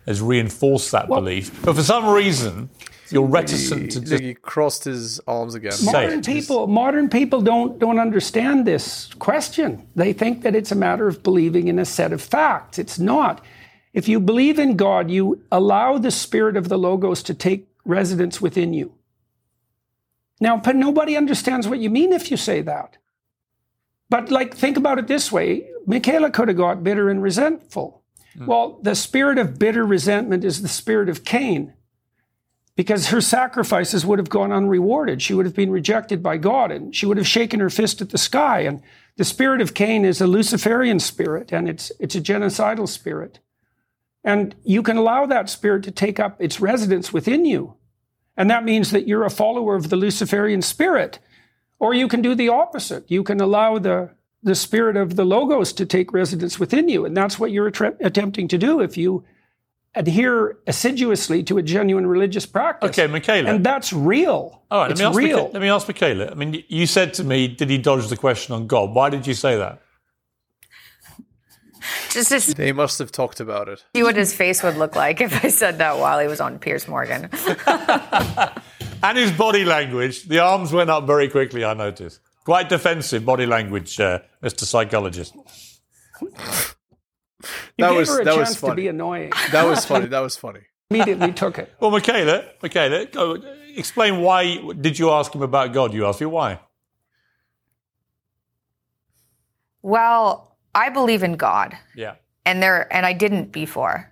has 0.06 0.22
reinforced 0.22 0.92
that 0.92 1.08
belief. 1.08 1.64
But 1.64 1.76
for 1.76 1.84
some 1.84 2.08
reason, 2.08 2.70
you're 3.12 3.26
reticent 3.26 3.92
to 3.92 4.00
He, 4.00 4.06
just 4.06 4.24
he 4.24 4.34
crossed 4.34 4.84
his 4.84 5.20
arms 5.28 5.56
again. 5.56 5.74
Modern 5.84 6.22
people 6.22 6.68
modern 6.68 7.10
people 7.10 7.42
don't 7.42 7.80
don't 7.80 8.00
understand 8.00 8.66
this 8.66 9.14
question. 9.16 9.88
They 9.96 10.14
think 10.14 10.44
that 10.44 10.56
it's 10.56 10.72
a 10.72 10.76
matter 10.76 11.08
of 11.08 11.24
believing 11.24 11.68
in 11.68 11.80
a 11.80 11.86
set 11.86 12.14
of 12.14 12.22
facts. 12.22 12.80
It's 12.80 13.00
not. 13.00 13.44
If 13.94 14.08
you 14.08 14.20
believe 14.20 14.60
in 14.60 14.76
god 14.76 15.10
you 15.10 15.44
allow 15.52 15.98
the 15.98 16.12
spirit 16.12 16.56
of 16.58 16.70
the 16.70 16.78
logos 16.78 17.24
to 17.24 17.34
take 17.34 17.68
residence 17.86 18.40
within 18.40 18.74
you. 18.74 18.94
Now 20.40 20.58
but 20.58 20.76
nobody 20.76 21.16
understands 21.16 21.68
what 21.68 21.80
you 21.80 21.90
mean 21.90 22.14
if 22.14 22.30
you 22.32 22.38
say 22.38 22.62
that. 22.62 22.98
But 24.10 24.32
like 24.32 24.56
think 24.56 24.78
about 24.78 25.00
it 25.00 25.08
this 25.08 25.32
way. 25.32 25.68
Mikhaila 25.88 26.34
could 26.34 26.48
have 26.48 26.58
got 26.58 26.84
bitter 26.84 27.10
and 27.10 27.22
resentful. 27.24 28.04
Hmm. 28.38 28.46
Well 28.46 28.80
the 28.82 28.96
spirit 28.96 29.38
of 29.38 29.58
bitter 29.58 29.86
resentment 29.86 30.44
is 30.44 30.62
the 30.62 30.68
spirit 30.68 31.10
of 31.10 31.24
cain 31.24 31.74
because 32.80 33.10
her 33.10 33.20
sacrifices 33.20 34.06
would 34.06 34.20
have 34.20 34.30
gone 34.30 34.54
unrewarded. 34.54 35.22
She 35.22 35.34
would 35.34 35.46
have 35.46 35.54
been 35.54 35.70
rejected 35.70 36.24
by 36.24 36.38
God 36.38 36.72
and 36.72 36.96
she 36.96 37.06
would 37.06 37.18
have 37.18 37.28
shaken 37.28 37.60
her 37.60 37.70
fist 37.70 38.00
at 38.00 38.12
the 38.12 38.18
sky. 38.18 38.62
And 38.62 38.82
the 39.18 39.26
spirit 39.26 39.60
of 39.60 39.74
Cain 39.74 40.06
is 40.06 40.22
a 40.22 40.28
Luciferian 40.28 41.02
spirit 41.02 41.52
and 41.52 41.68
it's, 41.68 41.92
it's 42.00 42.16
a 42.16 42.22
genocidal 42.22 42.88
spirit. 42.88 43.40
And 44.24 44.56
you 44.64 44.82
can 44.82 44.96
allow 44.96 45.26
that 45.26 45.50
spirit 45.50 45.84
to 45.84 45.92
take 45.92 46.22
up 46.22 46.42
its 46.42 46.62
residence 46.62 47.12
within 47.12 47.44
you. 47.44 47.76
And 48.38 48.50
that 48.50 48.64
means 48.64 48.92
that 48.92 49.10
you're 49.10 49.26
a 49.26 49.30
follower 49.30 49.76
of 49.76 49.90
the 49.90 49.98
Luciferian 49.98 50.62
spirit. 50.62 51.20
Or 51.80 51.94
you 51.94 52.08
can 52.08 52.22
do 52.22 52.34
the 52.34 52.48
opposite. 52.48 53.12
You 53.12 53.24
can 53.24 53.42
allow 53.42 53.78
the, 53.78 54.12
the 54.42 54.56
spirit 54.56 54.96
of 54.96 55.18
the 55.18 55.26
Logos 55.26 55.74
to 55.74 55.86
take 55.86 56.14
residence 56.14 56.62
within 56.62 56.88
you. 56.88 57.04
And 57.04 57.18
that's 57.18 57.38
what 57.38 57.52
you're 57.52 57.68
attempting 57.68 58.48
to 58.48 58.58
do 58.58 58.80
if 58.80 58.96
you 58.96 59.26
adhere 59.96 60.58
assiduously 60.68 61.44
to 61.44 61.58
a 61.58 61.64
genuine 61.64 62.06
religious 62.08 62.46
practice. 62.46 62.98
Okay, 62.98 63.08
Mikhaila. 63.08 63.50
And 63.50 63.66
that's 63.66 63.92
real. 63.92 64.64
All 64.70 64.82
right, 64.82 64.92
it's 64.92 65.00
let 65.00 65.06
me, 65.06 65.10
ask 65.10 65.18
real. 65.18 65.48
Micha- 65.48 65.54
let 65.54 65.62
me 65.62 65.70
ask 65.70 65.88
Mikhaila. 65.88 66.32
I 66.32 66.36
mean, 66.36 66.64
you 66.68 66.86
said 66.86 67.14
to 67.16 67.24
me, 67.24 67.48
did 67.48 67.70
he 67.70 67.78
dodge 67.78 68.08
the 68.08 68.18
question 68.18 68.54
on 68.54 68.68
God? 68.68 68.94
Why 68.94 69.10
did 69.10 69.26
you 69.26 69.34
say 69.34 69.58
that? 69.58 69.82
Just 72.12 72.30
to 72.30 72.40
see 72.40 72.54
They 72.54 72.72
must 72.72 73.00
have 73.00 73.12
talked 73.12 73.40
about 73.40 73.68
it. 73.70 73.84
See 73.96 74.04
what 74.04 74.16
his 74.16 74.34
face 74.34 74.62
would 74.64 74.78
look 74.78 74.96
like 74.96 75.22
if 75.22 75.44
I 75.44 75.50
said 75.50 75.78
that 75.78 75.98
while 75.98 76.20
he 76.20 76.28
was 76.28 76.40
on 76.40 76.60
Piers 76.60 76.88
Morgan. 76.88 77.30
And 79.02 79.18
his 79.18 79.32
body 79.32 79.64
language, 79.64 80.24
the 80.24 80.40
arms 80.40 80.74
went 80.74 80.90
up 80.90 81.08
very 81.08 81.30
quickly, 81.30 81.64
I 81.64 81.74
noticed. 81.74 82.20
Quite 82.44 82.68
defensive 82.70 83.26
body 83.26 83.46
language, 83.46 84.00
uh, 84.00 84.20
Mr. 84.44 84.64
Psychologist. 84.64 85.36
You 87.78 87.86
That 87.86 87.90
gave 87.90 87.98
was- 88.00 88.10
her 88.10 88.22
a 88.22 88.26
that 88.26 88.36
was 88.38 88.48
chance 88.50 88.56
to 88.56 88.60
funny. 88.68 88.82
be 88.84 88.88
annoying. 88.90 89.32
That 89.52 89.66
was 89.66 89.86
funny. 89.86 90.08
That 90.16 90.20
was 90.20 90.36
funny. 90.38 90.62
Immediately 90.92 91.34
took 91.34 91.60
it. 91.60 91.72
Well, 91.80 91.92
Mikhaila, 91.92 92.46
Mikhaila, 92.64 93.12
go, 93.12 93.38
explain 93.76 94.22
why 94.22 94.58
did 94.74 94.98
you 94.98 95.12
ask 95.12 95.34
him 95.34 95.44
about 95.44 95.72
God? 95.72 95.94
You 95.94 96.06
asked 96.08 96.20
me 96.20 96.26
why. 96.28 96.60
Well, 99.82 100.58
I 100.76 100.90
believe 100.90 101.24
in 101.24 101.34
God. 101.36 101.78
Yeah. 101.96 102.16
and 102.46 102.64
there 102.64 102.92
and 102.92 103.06
I 103.06 103.14
didn't 103.14 103.52
before. 103.52 104.12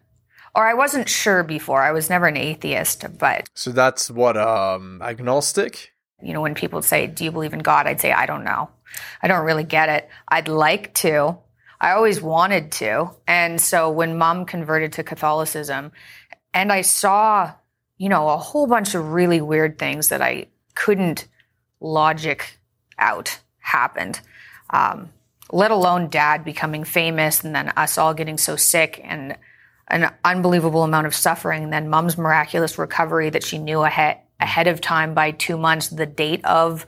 Or 0.55 0.65
I 0.67 0.73
wasn't 0.73 1.07
sure 1.09 1.43
before. 1.43 1.81
I 1.83 1.91
was 1.91 2.09
never 2.09 2.27
an 2.27 2.37
atheist, 2.37 3.05
but 3.17 3.49
So 3.53 3.71
that's 3.71 4.09
what 4.09 4.37
um 4.37 5.01
agnostic. 5.01 5.91
you 6.21 6.33
know, 6.33 6.41
when 6.41 6.55
people 6.55 6.81
say, 6.81 7.07
"Do 7.07 7.23
you 7.23 7.31
believe 7.31 7.53
in 7.53 7.59
God?" 7.59 7.85
I'd 7.87 8.01
say, 8.01 8.11
"I 8.11 8.25
don't 8.25 8.43
know. 8.43 8.69
I 9.21 9.27
don't 9.27 9.45
really 9.45 9.63
get 9.63 9.89
it. 9.89 10.09
I'd 10.27 10.47
like 10.47 10.93
to. 10.95 11.37
I 11.79 11.91
always 11.91 12.21
wanted 12.21 12.71
to." 12.73 13.11
And 13.27 13.59
so 13.61 13.89
when 13.89 14.17
mom 14.17 14.45
converted 14.45 14.93
to 14.93 15.03
Catholicism 15.03 15.91
and 16.53 16.71
I 16.71 16.81
saw, 16.81 17.53
you 17.97 18.09
know, 18.09 18.29
a 18.29 18.37
whole 18.37 18.67
bunch 18.67 18.95
of 18.95 19.11
really 19.11 19.41
weird 19.41 19.77
things 19.77 20.09
that 20.09 20.21
I 20.21 20.47
couldn't 20.75 21.27
logic 21.79 22.59
out 22.97 23.39
happened. 23.59 24.19
Um, 24.69 25.11
let 25.51 25.71
alone 25.71 26.09
dad 26.09 26.43
becoming 26.43 26.83
famous 26.83 27.43
and 27.43 27.55
then 27.55 27.71
us 27.77 27.97
all 27.97 28.13
getting 28.13 28.37
so 28.37 28.55
sick 28.55 28.99
and 29.03 29.37
an 29.87 30.11
unbelievable 30.25 30.83
amount 30.83 31.07
of 31.07 31.15
suffering 31.15 31.63
and 31.63 31.71
then 31.71 31.89
mom's 31.89 32.17
miraculous 32.17 32.77
recovery 32.77 33.29
that 33.29 33.43
she 33.43 33.57
knew 33.57 33.81
ahead 33.81 34.17
ahead 34.39 34.67
of 34.67 34.81
time 34.81 35.13
by 35.13 35.31
two 35.31 35.57
months 35.57 35.87
the 35.87 36.05
date 36.05 36.43
of 36.45 36.85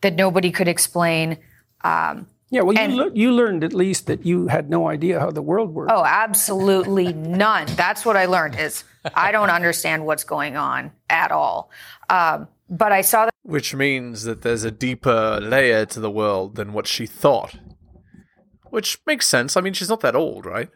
that 0.00 0.14
nobody 0.14 0.50
could 0.50 0.68
explain 0.68 1.36
um, 1.82 2.26
Yeah, 2.50 2.62
well, 2.62 2.74
you, 2.74 2.80
And- 2.80 2.96
lear- 2.96 3.10
you 3.14 3.32
learned 3.32 3.64
at 3.64 3.72
least 3.74 4.06
that 4.06 4.24
you 4.24 4.46
had 4.48 4.70
no 4.70 4.88
idea 4.88 5.18
how 5.20 5.30
the 5.32 5.42
world 5.42 5.74
worked. 5.74 5.90
oh 5.92 6.04
absolutely 6.04 7.12
none 7.12 7.66
that's 7.76 8.04
what 8.06 8.16
i 8.16 8.26
learned 8.26 8.56
is 8.58 8.84
i 9.14 9.32
don't 9.32 9.50
understand 9.50 10.06
what's 10.06 10.22
going 10.24 10.56
on 10.56 10.92
at 11.10 11.32
all 11.32 11.70
um, 12.08 12.46
but 12.70 12.92
i 12.92 13.00
saw 13.00 13.24
that 13.24 13.34
Which 13.42 13.74
means 13.74 14.22
that 14.24 14.42
there's 14.42 14.62
a 14.64 14.70
deeper 14.70 15.40
layer 15.42 15.86
to 15.86 15.98
the 16.00 16.10
world 16.10 16.54
than 16.56 16.72
what 16.72 16.86
she 16.86 17.06
thought. 17.06 17.56
Which 18.70 18.98
makes 19.06 19.26
sense. 19.26 19.56
I 19.56 19.60
mean, 19.60 19.72
she's 19.72 19.88
not 19.88 20.00
that 20.00 20.16
old, 20.16 20.44
right? 20.46 20.68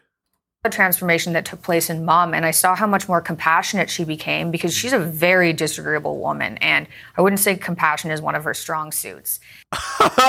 the 0.63 0.69
transformation 0.69 1.33
that 1.33 1.43
took 1.43 1.61
place 1.63 1.89
in 1.89 2.05
mom 2.05 2.35
and 2.35 2.45
i 2.45 2.51
saw 2.51 2.75
how 2.75 2.85
much 2.85 3.07
more 3.07 3.19
compassionate 3.19 3.89
she 3.89 4.03
became 4.03 4.51
because 4.51 4.77
she's 4.77 4.93
a 4.93 4.99
very 4.99 5.53
disagreeable 5.53 6.19
woman 6.19 6.55
and 6.57 6.85
i 7.17 7.21
wouldn't 7.21 7.39
say 7.39 7.55
compassion 7.55 8.11
is 8.11 8.21
one 8.21 8.35
of 8.35 8.43
her 8.43 8.53
strong 8.53 8.91
suits 8.91 9.39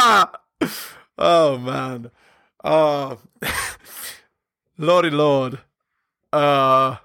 oh 1.19 1.59
man. 1.59 2.11
Oh 2.65 3.19
Lordy 4.79 5.11
Lord. 5.11 5.59
Uh 6.33 6.97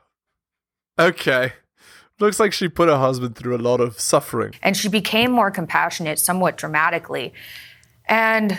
okay. 1.00 1.54
Looks 2.20 2.40
like 2.40 2.52
she 2.54 2.68
put 2.68 2.90
her 2.90 2.98
husband 2.98 3.36
through 3.36 3.56
a 3.56 3.60
lot 3.60 3.80
of 3.80 4.00
suffering. 4.00 4.54
and 4.64 4.76
she 4.76 4.90
became 4.90 5.32
more 5.32 5.52
compassionate 5.52 6.18
somewhat 6.18 6.58
dramatically 6.58 7.32
and 8.08 8.58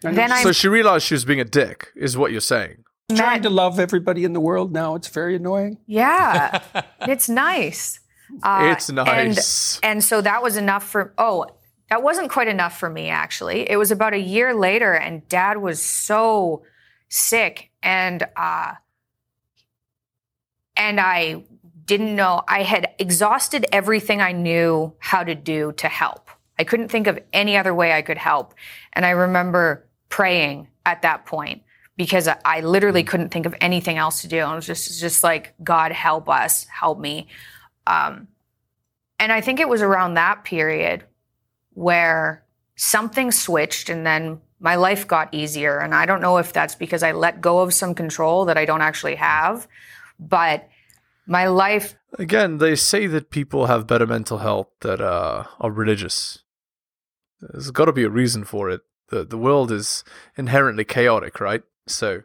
then 0.00 0.32
i 0.32 0.42
So 0.42 0.52
she 0.52 0.68
realized 0.68 1.04
she 1.06 1.14
was 1.14 1.24
being 1.24 1.40
a 1.40 1.44
dick, 1.44 1.88
is 1.96 2.16
what 2.16 2.30
you're 2.32 2.40
saying. 2.40 2.84
Trying 3.14 3.42
to 3.42 3.50
love 3.50 3.78
everybody 3.78 4.24
in 4.24 4.32
the 4.32 4.40
world 4.40 4.72
now. 4.72 4.94
It's 4.94 5.08
very 5.08 5.36
annoying. 5.36 5.78
Yeah, 5.86 6.60
it's 7.02 7.28
nice. 7.28 8.00
Uh, 8.42 8.70
It's 8.72 8.90
nice. 8.90 9.76
And, 9.82 9.92
and 9.92 10.04
so 10.04 10.20
that 10.22 10.42
was 10.42 10.56
enough 10.56 10.84
for, 10.88 11.12
oh, 11.18 11.46
that 11.90 12.02
wasn't 12.02 12.30
quite 12.30 12.48
enough 12.48 12.78
for 12.78 12.88
me, 12.88 13.08
actually. 13.08 13.68
It 13.68 13.76
was 13.76 13.90
about 13.90 14.14
a 14.14 14.18
year 14.18 14.54
later, 14.54 14.94
and 14.94 15.26
dad 15.28 15.58
was 15.58 15.82
so 15.82 16.62
sick. 17.08 17.70
And, 17.82 18.26
uh, 18.36 18.74
and 20.76 21.00
I 21.00 21.44
didn't 21.84 22.16
know, 22.16 22.42
I 22.48 22.62
had 22.62 22.94
exhausted 22.98 23.66
everything 23.70 24.20
I 24.20 24.32
knew 24.32 24.94
how 24.98 25.22
to 25.22 25.34
do 25.34 25.72
to 25.72 25.88
help. 25.88 26.30
I 26.58 26.64
couldn't 26.64 26.88
think 26.88 27.06
of 27.06 27.18
any 27.32 27.56
other 27.56 27.74
way 27.74 27.92
I 27.92 28.02
could 28.02 28.18
help. 28.18 28.54
And 28.94 29.04
I 29.04 29.10
remember 29.10 29.86
praying 30.08 30.68
at 30.86 31.02
that 31.02 31.26
point 31.26 31.62
because 31.96 32.28
I- 32.28 32.60
literally 32.60 33.04
couldn't 33.04 33.28
think 33.28 33.46
of 33.46 33.54
anything 33.60 33.98
else 33.98 34.22
to 34.22 34.28
do. 34.28 34.38
I 34.38 34.54
was 34.54 34.66
just, 34.66 34.98
just 35.00 35.22
like, 35.22 35.54
God, 35.62 35.92
help 35.92 36.28
us, 36.28 36.64
help 36.64 36.98
me. 36.98 37.28
Um, 37.86 38.28
and 39.20 39.30
I 39.30 39.40
think 39.40 39.60
it 39.60 39.68
was 39.68 39.82
around 39.82 40.14
that 40.14 40.44
period 40.44 41.04
where 41.74 42.44
something 42.76 43.30
switched 43.30 43.88
and 43.88 44.06
then 44.06 44.40
my 44.58 44.76
life 44.76 45.06
got 45.06 45.32
easier. 45.34 45.78
And 45.78 45.94
I 45.94 46.06
don't 46.06 46.22
know 46.22 46.38
if 46.38 46.52
that's 46.52 46.74
because 46.74 47.02
I 47.02 47.12
let 47.12 47.40
go 47.40 47.60
of 47.60 47.74
some 47.74 47.94
control 47.94 48.46
that 48.46 48.56
I 48.56 48.64
don't 48.64 48.80
actually 48.80 49.16
have, 49.16 49.68
but 50.18 50.68
my 51.26 51.46
life 51.46 51.94
Again, 52.18 52.58
they 52.58 52.76
say 52.76 53.06
that 53.08 53.30
people 53.30 53.66
have 53.66 53.86
better 53.88 54.06
mental 54.06 54.38
health 54.38 54.68
that 54.80 55.00
uh, 55.00 55.44
are 55.60 55.70
religious. 55.70 56.44
There's 57.40 57.72
got 57.72 57.86
to 57.86 57.92
be 57.92 58.04
a 58.04 58.10
reason 58.10 58.44
for 58.44 58.70
it. 58.70 58.82
The 59.08 59.24
the 59.24 59.36
world 59.36 59.72
is 59.72 60.04
inherently 60.36 60.84
chaotic, 60.84 61.40
right? 61.40 61.62
So 61.86 62.22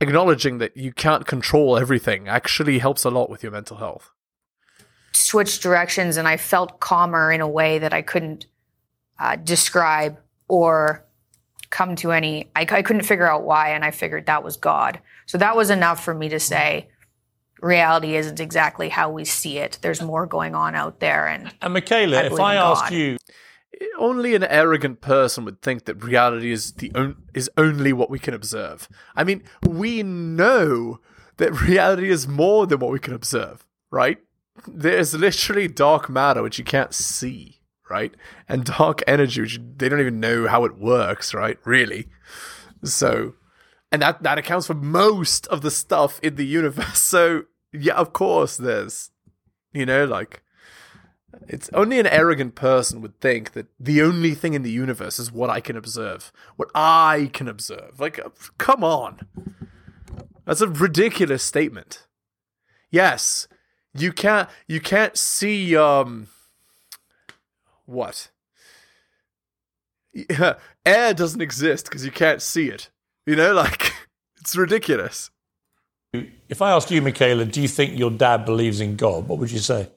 acknowledging 0.00 0.58
that 0.58 0.76
you 0.76 0.92
can't 0.92 1.26
control 1.26 1.76
everything 1.76 2.28
actually 2.28 2.78
helps 2.78 3.04
a 3.04 3.10
lot 3.10 3.28
with 3.28 3.42
your 3.42 3.52
mental 3.52 3.78
health. 3.78 4.10
switched 5.12 5.62
directions 5.62 6.16
and 6.16 6.28
I 6.28 6.36
felt 6.36 6.78
calmer 6.78 7.32
in 7.32 7.40
a 7.40 7.48
way 7.48 7.80
that 7.80 7.92
I 7.92 8.02
couldn't 8.02 8.46
uh, 9.18 9.36
describe 9.36 10.18
or 10.48 11.04
come 11.70 11.96
to 11.96 12.12
any. 12.12 12.50
I, 12.56 12.62
I 12.70 12.82
couldn't 12.82 13.02
figure 13.02 13.30
out 13.30 13.44
why, 13.44 13.70
and 13.70 13.84
I 13.84 13.90
figured 13.90 14.26
that 14.26 14.44
was 14.44 14.56
God. 14.56 15.00
So 15.26 15.38
that 15.38 15.56
was 15.56 15.70
enough 15.70 16.02
for 16.02 16.14
me 16.14 16.28
to 16.30 16.40
say, 16.40 16.88
reality 17.60 18.16
isn't 18.16 18.40
exactly 18.40 18.88
how 18.88 19.10
we 19.10 19.24
see 19.24 19.58
it. 19.58 19.78
There's 19.82 20.00
more 20.02 20.26
going 20.26 20.54
on 20.54 20.74
out 20.74 21.00
there, 21.00 21.26
and 21.26 21.52
And 21.60 21.74
Mikhaila, 21.74 22.18
I 22.18 22.26
if 22.26 22.40
I 22.40 22.52
in 22.54 22.58
ask 22.58 22.84
God. 22.84 22.92
you, 22.92 23.16
Only 23.98 24.34
an 24.34 24.44
arrogant 24.44 25.00
person 25.00 25.44
would 25.44 25.60
think 25.62 25.84
that 25.84 26.02
reality 26.02 26.50
is 26.52 26.72
the 26.72 26.90
on- 26.94 27.16
is 27.34 27.50
only 27.56 27.92
what 27.92 28.10
we 28.10 28.18
can 28.18 28.34
observe. 28.34 28.88
I 29.14 29.24
mean, 29.24 29.42
we 29.66 30.02
know 30.02 31.00
that 31.36 31.60
reality 31.60 32.10
is 32.10 32.26
more 32.26 32.66
than 32.66 32.78
what 32.80 32.90
we 32.90 32.98
can 32.98 33.12
observe, 33.14 33.64
right? 33.90 34.18
There's 34.66 35.14
literally 35.14 35.68
dark 35.68 36.08
matter 36.08 36.42
which 36.42 36.58
you 36.58 36.64
can't 36.64 36.92
see, 36.94 37.60
right? 37.90 38.14
And 38.48 38.64
dark 38.64 39.02
energy 39.06 39.40
which 39.40 39.60
they 39.76 39.88
don't 39.88 40.00
even 40.00 40.20
know 40.20 40.46
how 40.48 40.64
it 40.64 40.78
works, 40.78 41.34
right? 41.34 41.58
Really. 41.64 42.08
So, 42.84 43.34
and 43.90 44.02
that 44.02 44.22
that 44.22 44.38
accounts 44.38 44.66
for 44.66 44.74
most 44.74 45.46
of 45.48 45.62
the 45.62 45.70
stuff 45.70 46.20
in 46.22 46.36
the 46.36 46.46
universe. 46.46 46.98
So, 47.08 47.44
yeah, 47.72 47.94
of 47.94 48.12
course 48.12 48.56
there's 48.56 49.10
you 49.72 49.86
know 49.86 50.04
like 50.04 50.42
It's 51.48 51.70
only 51.72 51.98
an 51.98 52.06
arrogant 52.06 52.54
person 52.54 53.00
would 53.00 53.20
think 53.20 53.52
that 53.52 53.66
the 53.78 54.02
only 54.02 54.34
thing 54.34 54.54
in 54.54 54.62
the 54.62 54.70
universe 54.70 55.18
is 55.18 55.32
what 55.32 55.50
I 55.50 55.60
can 55.60 55.76
observe, 55.76 56.32
what 56.56 56.70
I 56.74 57.30
can 57.32 57.48
observe. 57.48 58.00
Like, 58.00 58.20
come 58.58 58.82
on. 58.84 59.20
That's 60.44 60.60
a 60.62 60.68
ridiculous 60.68 61.42
statement. 61.42 62.06
Yes, 62.90 63.48
you 63.94 64.12
can't 64.12 64.48
you 64.66 64.80
can't 64.80 65.16
see 65.16 65.76
um 65.76 66.28
what? 67.88 68.28
Air 70.86 71.14
doesn't 71.14 71.40
exist 71.40 71.86
because 71.86 72.04
you 72.04 72.10
can't 72.10 72.42
see 72.42 72.68
it. 72.68 72.90
You 73.26 73.36
know, 73.36 73.52
like 73.54 73.92
it's 74.40 74.56
ridiculous. 74.56 75.30
If 76.12 76.62
I 76.62 76.70
asked 76.72 76.90
you, 76.90 77.02
Mikhaila, 77.02 77.50
do 77.50 77.60
you 77.60 77.68
think 77.68 77.98
your 77.98 78.10
dad 78.10 78.44
believes 78.44 78.80
in 78.80 78.96
God? 78.96 79.28
What 79.28 79.38
would 79.38 79.50
you 79.50 79.58
say? 79.58 79.88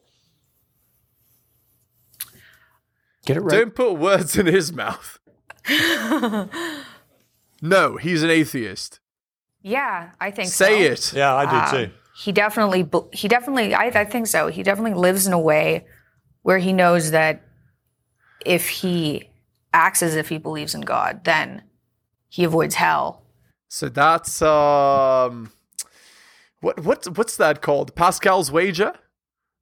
Get 3.25 3.37
it 3.37 3.41
right. 3.41 3.51
Don't 3.51 3.75
put 3.75 3.93
words 3.93 4.37
in 4.37 4.45
his 4.45 4.73
mouth. 4.73 5.19
no, 7.61 7.97
he's 7.97 8.23
an 8.23 8.29
atheist. 8.29 8.99
Yeah, 9.61 10.11
I 10.19 10.31
think 10.31 10.49
so. 10.49 10.65
Say 10.65 10.95
so. 10.95 11.15
it. 11.15 11.19
Yeah, 11.19 11.35
I 11.35 11.45
do 11.45 11.55
Uh, 11.55 11.71
too. 11.85 11.91
He 12.17 12.31
definitely, 12.31 12.89
he 13.13 13.27
definitely, 13.27 13.73
I, 13.73 13.85
I 13.85 14.05
think 14.05 14.27
so. 14.27 14.47
He 14.47 14.63
definitely 14.63 14.99
lives 14.99 15.27
in 15.27 15.33
a 15.33 15.39
way 15.39 15.85
where 16.41 16.57
he 16.57 16.73
knows 16.73 17.11
that 17.11 17.41
if 18.45 18.69
he 18.69 19.29
acts 19.73 20.01
as 20.03 20.15
if 20.15 20.29
he 20.29 20.37
believes 20.37 20.75
in 20.75 20.81
God, 20.81 21.23
then 21.23 21.63
he 22.29 22.43
avoids 22.43 22.75
hell. 22.75 23.21
So 23.67 23.89
that's 23.89 24.41
um, 24.41 25.51
what 26.59 26.79
what's 26.81 27.09
what's 27.09 27.37
that 27.37 27.61
called? 27.61 27.95
Pascal's 27.95 28.51
wager. 28.51 28.93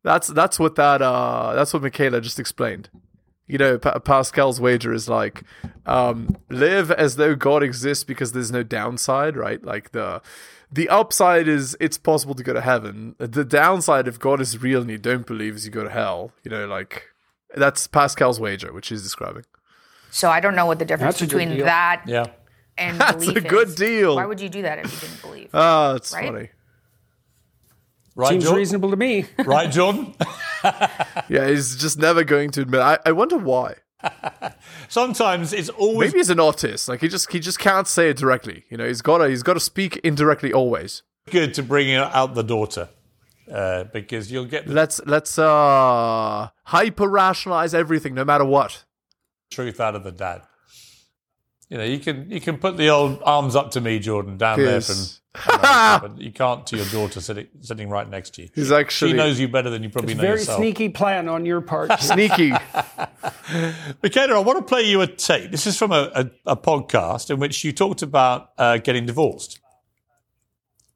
That's 0.04 0.28
that's 0.28 0.60
what 0.60 0.76
that 0.76 1.02
uh 1.02 1.54
that's 1.56 1.74
what 1.74 1.84
Mikhaila 1.84 2.22
just 2.22 2.40
explained. 2.40 2.90
You 3.48 3.58
know, 3.58 3.78
pa- 3.80 4.00
Pascal's 4.00 4.62
wager 4.62 4.94
is 4.94 5.10
like 5.10 5.44
um, 5.86 6.38
live 6.50 6.92
as 6.92 7.16
though 7.16 7.36
God 7.36 7.64
exists 7.64 8.04
because 8.04 8.32
there's 8.32 8.52
no 8.52 8.62
downside, 8.62 9.36
right? 9.36 9.64
Like 9.64 9.92
the 9.92 10.22
the 10.72 10.88
upside 10.88 11.48
is 11.48 11.76
it's 11.80 11.98
possible 11.98 12.36
to 12.36 12.44
go 12.44 12.54
to 12.54 12.62
heaven. 12.62 13.16
The 13.18 13.44
downside, 13.44 14.08
if 14.08 14.20
God 14.20 14.40
is 14.40 14.62
real 14.62 14.82
and 14.82 14.92
you 14.92 15.00
don't 15.00 15.26
believe, 15.26 15.56
is 15.56 15.66
you 15.66 15.72
go 15.72 15.84
to 15.84 15.90
hell. 15.90 16.32
You 16.44 16.52
know, 16.52 16.68
like 16.68 17.08
that's 17.56 17.88
Pascal's 17.88 18.40
wager, 18.40 18.72
which 18.74 18.90
he's 18.90 19.04
describing. 19.04 19.44
So 20.12 20.30
I 20.30 20.40
don't 20.40 20.56
know 20.56 20.66
what 20.66 20.80
the 20.80 20.86
difference 20.86 21.20
That's 21.20 21.32
between 21.32 21.58
that 21.60 22.04
Yeah. 22.08 22.26
and 22.78 22.98
That's 23.02 23.26
belief 23.26 23.46
a 23.46 23.48
good 23.48 23.68
is. 23.70 23.76
deal. 23.76 24.16
Why 24.16 24.26
would 24.26 24.42
you 24.42 24.50
do 24.50 24.62
that 24.64 24.80
if 24.80 24.92
you 24.94 25.08
didn't 25.08 25.22
believe? 25.22 25.50
Ah, 25.54 25.96
it's 25.96 26.14
Right? 26.14 26.26
funny. 26.32 26.50
Right, 28.16 28.30
Seems 28.30 28.44
Jordan? 28.44 28.58
reasonable 28.58 28.90
to 28.92 28.98
me. 28.98 29.26
Right, 29.46 29.72
Jordan? 29.72 30.14
Yeah, 31.30 31.48
he's 31.48 31.76
just 31.78 31.98
never 31.98 32.24
going 32.26 32.52
to 32.52 32.62
admit. 32.62 32.82
I, 32.82 32.98
I 33.06 33.12
wonder 33.14 33.38
why. 33.38 33.76
Sometimes 34.88 35.54
it's 35.54 35.70
always 35.70 36.10
Maybe 36.10 36.20
he's 36.20 36.30
an 36.30 36.38
autist. 36.40 36.90
Like 36.90 37.02
he 37.02 37.08
just 37.08 37.32
he 37.32 37.40
just 37.40 37.60
can't 37.60 37.88
say 37.88 38.10
it 38.10 38.18
directly. 38.18 38.66
You 38.70 38.78
know, 38.78 38.88
he's 38.88 39.02
gotta 39.02 39.30
he's 39.30 39.44
gotta 39.44 39.60
speak 39.60 39.98
indirectly 39.98 40.52
always. 40.52 41.04
good 41.32 41.54
to 41.54 41.64
bring 41.64 41.94
out 41.94 42.34
the 42.34 42.44
daughter 42.44 42.90
uh, 43.52 43.86
because 43.86 44.32
you'll 44.32 44.46
get 44.46 44.68
Let's 44.68 45.02
let's 45.06 45.38
uh 45.40 46.50
hyper 46.64 47.08
rationalize 47.08 47.74
everything, 47.74 48.14
no 48.14 48.26
matter 48.26 48.46
what. 48.46 48.86
truth 49.52 49.80
out 49.80 49.96
of 49.96 50.04
the 50.04 50.12
dad. 50.12 50.42
You 51.70 51.78
know, 51.78 51.84
you 51.84 52.00
can 52.00 52.30
you 52.32 52.42
can 52.42 52.58
put 52.58 52.78
the 52.78 52.90
old 52.90 53.22
arms 53.24 53.56
up 53.56 53.72
to 53.72 53.82
me, 53.82 54.00
Jordan, 54.00 54.38
down 54.38 54.58
there 54.60 54.82
from 54.82 54.96
America, 55.36 56.00
but 56.08 56.20
you 56.20 56.32
can't 56.32 56.66
to 56.66 56.78
your 56.78 56.86
daughter 56.88 57.22
sitting 57.22 57.48
sitting 57.62 57.90
right 57.90 58.10
next 58.10 58.34
to 58.36 58.42
you. 58.44 58.50
He's 58.56 58.72
actually 58.72 59.12
she 59.12 59.18
knows 59.18 59.40
you 59.40 59.48
better 59.48 59.70
than 59.70 59.84
you 59.84 59.90
probably 59.90 60.16
know 60.16 60.22
Very 60.22 60.40
yourself. 60.40 60.58
sneaky 60.58 60.90
plan 60.90 61.28
on 61.30 61.46
your 61.46 61.62
part. 61.62 61.92
sneaky. 62.02 62.50
Mikhaila, 64.04 64.32
I 64.32 64.40
want 64.40 64.58
to 64.60 64.64
play 64.66 64.84
you 64.84 65.02
a 65.02 65.08
tape. 65.08 65.52
This 65.52 65.68
is 65.68 65.78
from 65.78 65.92
a, 65.92 66.10
a, 66.16 66.30
a 66.54 66.58
podcast 66.58 67.30
in 67.30 67.40
which 67.40 67.64
you 67.64 67.72
talked 67.72 68.02
about 68.02 68.50
uh, 68.58 68.78
getting 68.78 69.06
divorced. 69.06 69.59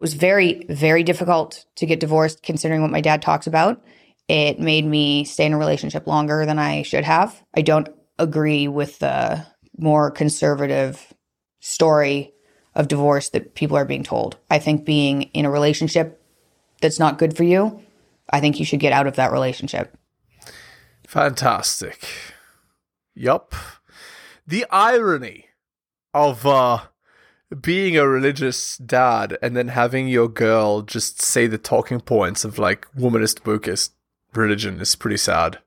It 0.03 0.11
was 0.11 0.15
very, 0.15 0.65
very 0.67 1.01
difficult 1.01 1.63
to 1.77 1.85
get 1.85 2.01
divorced 2.01 2.43
considering 2.43 2.81
what 2.81 2.91
my 2.91 2.99
dad 2.99 3.21
talks 3.21 3.47
about. 3.47 3.81
It 4.27 4.59
made 4.59 4.83
me 4.85 5.23
stay 5.23 5.45
in 5.45 5.53
a 5.53 5.57
relationship 5.57 6.07
longer 6.07 6.45
than 6.45 6.59
I 6.59 6.81
should 6.81 7.05
have. 7.05 7.41
I 7.55 7.61
don't 7.61 7.87
agree 8.19 8.67
with 8.67 8.99
the 8.99 9.45
more 9.77 10.11
conservative 10.11 11.13
story 11.61 12.33
of 12.75 12.89
divorce 12.89 13.29
that 13.29 13.55
people 13.55 13.77
are 13.77 13.85
being 13.85 14.03
told. 14.03 14.35
I 14.51 14.59
think 14.59 14.83
being 14.83 15.21
in 15.31 15.45
a 15.45 15.49
relationship 15.49 16.21
that's 16.81 16.99
not 16.99 17.17
good 17.17 17.37
for 17.37 17.45
you, 17.45 17.81
I 18.29 18.41
think 18.41 18.59
you 18.59 18.65
should 18.65 18.81
get 18.81 18.91
out 18.91 19.07
of 19.07 19.15
that 19.15 19.31
relationship. 19.31 19.97
Fantastic. 21.07 22.05
Yup. 23.15 23.55
The 24.45 24.65
irony 24.69 25.47
of 26.13 26.45
uh 26.45 26.79
being 27.61 27.97
a 27.97 28.07
religious 28.07 28.77
dad 28.77 29.37
and 29.41 29.55
then 29.55 29.69
having 29.69 30.07
your 30.07 30.27
girl 30.27 30.81
just 30.81 31.21
say 31.21 31.47
the 31.47 31.57
talking 31.57 31.99
points 31.99 32.43
of 32.43 32.57
like 32.57 32.87
womanist 32.95 33.41
wokeist 33.41 33.91
religion 34.33 34.79
is 34.79 34.95
pretty 34.95 35.17
sad, 35.17 35.59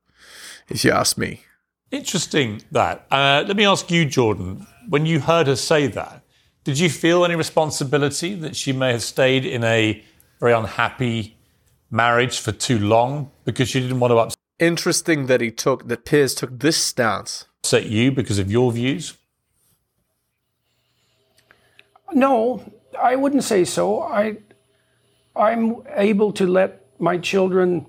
if 0.68 0.84
you 0.84 0.90
ask 0.90 1.16
me. 1.16 1.42
Interesting 1.90 2.62
that. 2.72 3.06
Uh, 3.10 3.44
let 3.46 3.56
me 3.56 3.64
ask 3.64 3.90
you, 3.90 4.04
Jordan, 4.04 4.66
when 4.88 5.06
you 5.06 5.20
heard 5.20 5.46
her 5.46 5.56
say 5.56 5.86
that, 5.86 6.22
did 6.64 6.78
you 6.78 6.90
feel 6.90 7.24
any 7.24 7.36
responsibility 7.36 8.34
that 8.34 8.56
she 8.56 8.72
may 8.72 8.90
have 8.92 9.02
stayed 9.02 9.44
in 9.44 9.62
a 9.62 10.02
very 10.40 10.52
unhappy 10.52 11.36
marriage 11.90 12.40
for 12.40 12.52
too 12.52 12.78
long 12.78 13.30
because 13.44 13.68
she 13.68 13.80
didn't 13.80 14.00
want 14.00 14.10
to 14.10 14.16
upset? 14.18 14.36
Interesting 14.58 15.26
that 15.26 15.40
he 15.40 15.50
took 15.50 15.86
that 15.88 16.04
Piers 16.04 16.34
took 16.34 16.58
this 16.58 16.76
stance. 16.76 17.44
upset 17.60 17.86
you 17.86 18.10
because 18.10 18.38
of 18.38 18.50
your 18.50 18.72
views? 18.72 19.16
No, 22.16 22.64
I 22.98 23.14
wouldn't 23.14 23.44
say 23.44 23.66
so. 23.66 24.00
I, 24.00 24.38
I'm 25.36 25.82
able 25.94 26.32
to 26.32 26.46
let 26.46 26.82
my 26.98 27.18
children 27.18 27.84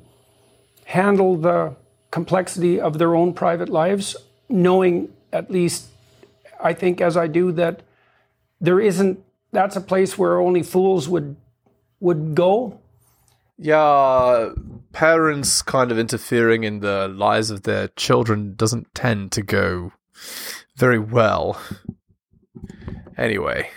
handle 0.83 1.37
the 1.37 1.77
complexity 2.11 2.77
of 2.77 2.97
their 2.97 3.15
own 3.15 3.33
private 3.33 3.69
lives, 3.69 4.17
knowing 4.49 5.13
at 5.31 5.49
least, 5.49 5.87
I 6.61 6.73
think, 6.73 6.99
as 6.99 7.15
I 7.15 7.27
do, 7.27 7.53
that 7.53 7.83
there 8.59 8.81
isn't. 8.81 9.23
That's 9.53 9.77
a 9.77 9.81
place 9.81 10.17
where 10.17 10.41
only 10.41 10.61
fools 10.61 11.07
would 11.07 11.37
would 12.01 12.35
go. 12.35 12.81
Yeah, 13.57 14.49
parents 14.91 15.61
kind 15.61 15.89
of 15.89 15.97
interfering 15.97 16.65
in 16.65 16.81
the 16.81 17.07
lives 17.07 17.49
of 17.49 17.63
their 17.63 17.87
children 17.95 18.55
doesn't 18.55 18.93
tend 18.93 19.31
to 19.31 19.41
go 19.41 19.93
very 20.75 20.99
well. 20.99 21.59
Anyway, 23.17 23.69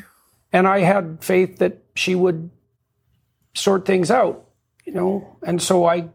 and 0.52 0.66
I 0.66 0.80
had 0.80 1.22
faith 1.22 1.58
that 1.58 1.78
she 1.94 2.14
would 2.14 2.50
sort 3.54 3.84
things 3.84 4.10
out, 4.10 4.46
you 4.84 4.92
know. 4.92 5.36
And 5.44 5.60
so 5.60 5.86
I, 5.86 6.08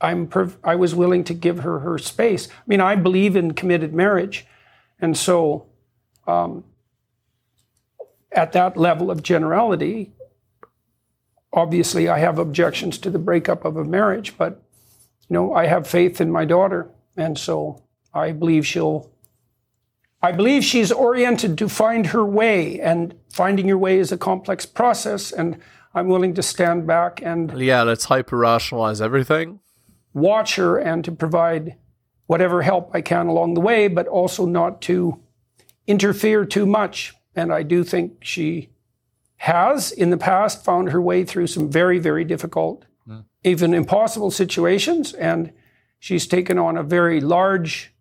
I'm 0.00 0.26
perv- 0.28 0.56
I 0.64 0.74
was 0.76 0.94
willing 0.94 1.24
to 1.24 1.34
give 1.34 1.60
her 1.60 1.80
her 1.80 1.98
space. 1.98 2.48
I 2.48 2.62
mean, 2.66 2.80
I 2.80 2.96
believe 2.96 3.36
in 3.36 3.54
committed 3.54 3.94
marriage, 3.94 4.46
and 5.00 5.16
so 5.16 5.66
um, 6.26 6.64
at 8.32 8.52
that 8.52 8.76
level 8.76 9.10
of 9.10 9.22
generality, 9.22 10.12
obviously 11.52 12.08
I 12.08 12.18
have 12.18 12.38
objections 12.38 12.98
to 12.98 13.10
the 13.10 13.18
breakup 13.18 13.64
of 13.64 13.76
a 13.76 13.84
marriage, 13.84 14.36
but 14.36 14.62
you 15.28 15.34
know 15.34 15.54
I 15.54 15.66
have 15.66 15.86
faith 15.86 16.20
in 16.20 16.30
my 16.30 16.44
daughter, 16.44 16.90
and 17.16 17.38
so 17.38 17.82
I 18.12 18.32
believe 18.32 18.66
she'll 18.66 19.10
I 20.22 20.32
believe 20.32 20.64
she's 20.64 20.90
oriented 20.90 21.58
to 21.58 21.68
find 21.68 22.08
her 22.08 22.24
way, 22.24 22.80
and 22.80 23.14
finding 23.32 23.68
your 23.68 23.78
way 23.78 23.98
is 23.98 24.12
a 24.12 24.18
complex 24.18 24.66
process. 24.66 25.30
And 25.30 25.58
I'm 25.94 26.08
willing 26.08 26.34
to 26.34 26.42
stand 26.42 26.86
back 26.86 27.22
and 27.22 27.58
yeah, 27.58 27.82
let's 27.82 28.04
hyper 28.04 28.36
rationalize 28.36 29.00
everything. 29.00 29.60
watch 30.12 30.56
her 30.56 30.78
and 30.78 31.04
to 31.04 31.12
provide 31.12 31.76
whatever 32.26 32.62
help 32.62 32.90
I 32.92 33.00
can 33.00 33.28
along 33.28 33.54
the 33.54 33.60
way, 33.60 33.88
but 33.88 34.06
also 34.06 34.46
not 34.46 34.82
to 34.82 35.20
interfere 35.86 36.44
too 36.44 36.66
much. 36.66 37.14
And 37.34 37.52
I 37.52 37.62
do 37.62 37.84
think 37.84 38.18
she 38.22 38.70
has, 39.36 39.92
in 39.92 40.10
the 40.10 40.16
past, 40.16 40.64
found 40.64 40.90
her 40.90 41.00
way 41.00 41.24
through 41.24 41.46
some 41.46 41.70
very, 41.70 41.98
very 41.98 42.24
difficult, 42.24 42.84
hmm. 43.06 43.20
even 43.44 43.74
impossible 43.74 44.30
situations. 44.30 45.12
And 45.14 45.52
she's 45.98 46.26
taken 46.26 46.58
on 46.58 46.76
a 46.76 46.82
very 46.82 47.20
large 47.20 47.94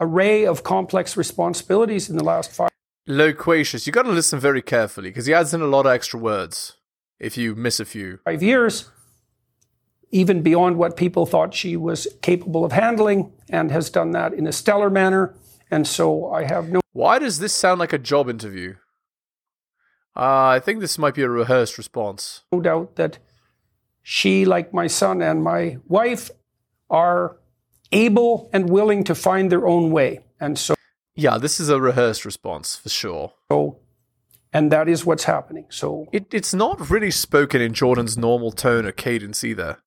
array 0.00 0.46
of 0.46 0.62
complex 0.62 1.16
responsibilities 1.16 2.08
in 2.08 2.16
the 2.16 2.24
last 2.24 2.50
five. 2.50 2.70
Loquacious. 3.06 3.86
You 3.86 3.92
got 3.92 4.02
to 4.04 4.10
listen 4.10 4.40
very 4.40 4.62
carefully 4.62 5.10
because 5.10 5.26
he 5.26 5.34
adds 5.34 5.52
in 5.52 5.60
a 5.60 5.66
lot 5.66 5.86
of 5.86 5.92
extra 5.92 6.18
words 6.18 6.76
if 7.18 7.36
you 7.36 7.54
miss 7.54 7.80
a 7.80 7.84
few. 7.84 8.18
five 8.24 8.42
years, 8.42 8.90
even 10.10 10.42
beyond 10.42 10.76
what 10.76 10.96
people 10.96 11.26
thought 11.26 11.54
she 11.54 11.76
was 11.76 12.06
capable 12.22 12.64
of 12.64 12.72
handling, 12.72 13.32
and 13.48 13.70
has 13.70 13.90
done 13.90 14.12
that 14.12 14.32
in 14.32 14.46
a 14.46 14.52
stellar 14.52 14.90
manner. 14.90 15.34
And 15.70 15.86
so 15.86 16.30
I 16.32 16.44
have 16.44 16.70
no 16.70 16.80
Why 16.92 17.18
does 17.18 17.38
this 17.38 17.52
sound 17.52 17.78
like 17.78 17.92
a 17.92 17.98
job 17.98 18.28
interview? 18.28 18.76
Uh, 20.16 20.48
I 20.48 20.60
think 20.60 20.80
this 20.80 20.98
might 20.98 21.14
be 21.14 21.22
a 21.22 21.28
rehearsed 21.28 21.78
response. 21.78 22.42
No 22.52 22.60
doubt 22.60 22.96
that 22.96 23.18
she, 24.02 24.44
like 24.44 24.74
my 24.74 24.88
son 24.88 25.22
and 25.22 25.44
my 25.44 25.78
wife, 25.86 26.30
are 26.88 27.36
able 27.92 28.48
and 28.52 28.68
willing 28.70 29.04
to 29.04 29.14
find 29.14 29.50
their 29.50 29.66
own 29.66 29.90
way. 29.90 30.20
And 30.40 30.58
so, 30.58 30.74
Yeah, 31.14 31.38
this 31.38 31.60
is 31.60 31.68
a 31.68 31.80
rehearsed 31.80 32.24
response 32.24 32.76
for 32.76 32.88
sure. 32.88 33.32
Oh, 33.50 33.76
and 34.52 34.72
that 34.72 34.88
is 34.88 35.04
what's 35.06 35.24
happening. 35.24 35.66
So 35.70 36.08
It, 36.12 36.32
it's 36.32 36.52
not 36.54 36.90
really 36.90 37.10
spoken 37.10 37.60
in 37.60 37.72
Jordan's 37.74 38.16
normal 38.18 38.52
tone 38.52 38.84
or 38.86 38.92
cadence 38.92 39.44
either. 39.44 39.78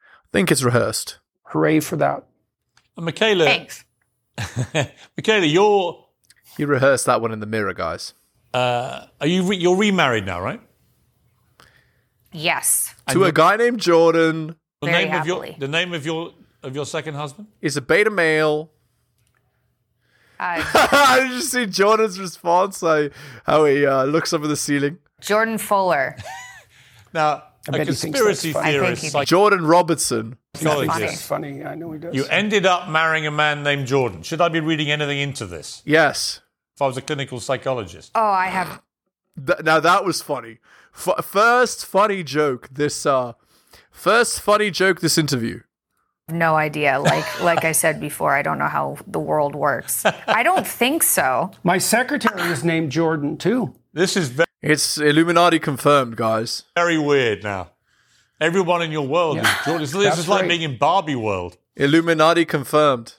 I 0.00 0.28
think 0.32 0.50
it's 0.50 0.62
rehearsed. 0.62 1.18
hooray 1.44 1.80
for 1.80 1.96
that. 1.96 2.24
And 2.96 3.06
Mikhaila, 3.06 3.44
Thanks. 3.44 3.84
Mikhaila, 5.18 5.50
you're 5.52 6.04
He 6.56 6.64
rehearsed 6.64 7.06
that 7.06 7.20
one 7.20 7.32
in 7.32 7.40
the 7.40 7.46
mirror, 7.46 7.74
guys. 7.74 8.14
uh, 8.54 9.06
are 9.20 9.26
you 9.26 9.42
re- 9.44 9.56
you're 9.56 9.76
remarried 9.76 10.24
now, 10.26 10.40
right? 10.40 10.60
Yes. 12.32 12.94
to 13.10 13.24
a 13.24 13.32
guy 13.32 13.56
named 13.56 13.80
Jordan. 13.80 14.56
The 14.82 14.88
Very 14.90 15.04
name 15.06 15.14
of 15.20 15.26
your 15.26 15.36
happily. 15.44 15.56
the 15.58 15.68
name 15.68 15.94
of 15.94 16.04
your 16.04 16.32
of 16.66 16.74
your 16.74 16.84
second 16.86 17.14
husband? 17.14 17.48
Is 17.60 17.76
a 17.76 17.80
beta 17.82 18.10
male. 18.10 18.70
I 20.40 21.26
just 21.30 21.50
see 21.50 21.64
Jordan's 21.66 22.20
response, 22.20 22.82
like 22.82 23.12
how 23.44 23.64
he 23.64 23.86
uh, 23.86 24.04
looks 24.04 24.32
up 24.34 24.42
at 24.42 24.48
the 24.48 24.56
ceiling. 24.56 24.98
Jordan 25.20 25.56
Fuller. 25.56 26.16
Now, 27.14 27.44
a 27.66 27.72
bet 27.72 27.80
he 27.80 27.86
conspiracy 27.86 28.52
that's 28.52 28.62
funny. 28.64 28.68
I 28.68 28.72
think 28.72 28.82
theorist, 28.84 29.02
he 29.04 29.10
like 29.12 29.28
Jordan 29.28 29.64
Robertson. 29.66 30.36
psychologist, 30.54 31.14
It's 31.14 31.22
funny. 31.26 31.64
I 31.64 31.74
know 31.74 31.90
he 31.92 31.98
does. 31.98 32.14
you 32.14 32.26
ended 32.26 32.66
up 32.66 32.90
marrying 32.90 33.26
a 33.26 33.30
man 33.30 33.62
named 33.62 33.86
Jordan. 33.86 34.22
Should 34.22 34.42
I 34.42 34.48
be 34.50 34.60
reading 34.60 34.90
anything 34.90 35.18
into 35.18 35.46
this? 35.46 35.80
Yes. 35.86 36.40
If 36.74 36.82
I 36.82 36.86
was 36.86 36.98
a 36.98 37.02
clinical 37.02 37.40
psychologist, 37.40 38.12
Oh, 38.14 38.22
I 38.22 38.48
have. 38.48 38.82
Th- 39.46 39.60
now 39.62 39.80
that 39.80 40.04
was 40.04 40.20
funny. 40.20 40.58
F- 40.94 41.24
first 41.24 41.86
funny 41.86 42.22
joke. 42.22 42.68
This 42.70 43.06
uh, 43.06 43.32
first 43.90 44.40
funny 44.42 44.70
joke. 44.70 45.00
This 45.00 45.16
interview. 45.16 45.60
No 46.28 46.56
idea. 46.56 46.98
Like 46.98 47.40
like 47.50 47.64
I 47.64 47.72
said 47.72 48.00
before, 48.00 48.34
I 48.34 48.42
don't 48.42 48.58
know 48.58 48.66
how 48.68 48.96
the 49.06 49.20
world 49.20 49.54
works. 49.54 50.04
I 50.26 50.42
don't 50.42 50.66
think 50.66 51.02
so. 51.02 51.50
My 51.64 51.78
secretary 51.78 52.50
is 52.50 52.64
named 52.64 52.90
Jordan 52.92 53.36
too. 53.36 53.74
this 53.92 54.16
is 54.16 54.28
very, 54.30 54.46
It's 54.62 54.98
Illuminati 54.98 55.58
confirmed, 55.60 56.16
guys. 56.16 56.64
very 56.74 56.98
weird. 56.98 57.44
Now, 57.44 57.70
everyone 58.40 58.82
in 58.82 58.90
your 58.90 59.06
world 59.06 59.38
is 59.38 59.48
Jordan. 59.64 59.82
This 59.82 59.92
That's 59.92 60.18
is 60.18 60.28
like 60.28 60.42
right. 60.42 60.48
being 60.48 60.62
in 60.62 60.78
Barbie 60.78 61.14
world. 61.16 61.56
Illuminati 61.76 62.44
confirmed. 62.44 63.14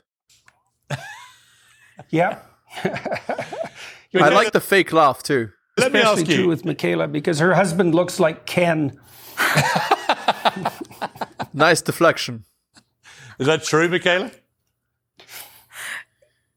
Yeah. 2.11 2.39
I 4.13 4.29
like 4.29 4.51
the 4.51 4.61
fake 4.61 4.93
laugh 4.93 5.23
too. 5.23 5.49
Let 5.77 5.91
me 5.91 5.99
Especially 5.99 6.21
ask 6.21 6.31
true 6.31 6.43
you. 6.43 6.47
with 6.47 6.63
Mikhaila 6.63 7.11
because 7.11 7.39
her 7.39 7.55
husband 7.55 7.95
looks 7.95 8.19
like 8.19 8.45
Ken. 8.45 8.99
Nice 11.53 11.81
deflection. 11.81 12.45
Is 13.39 13.47
that 13.47 13.63
true, 13.63 13.87
Mikhaila? 13.87 14.33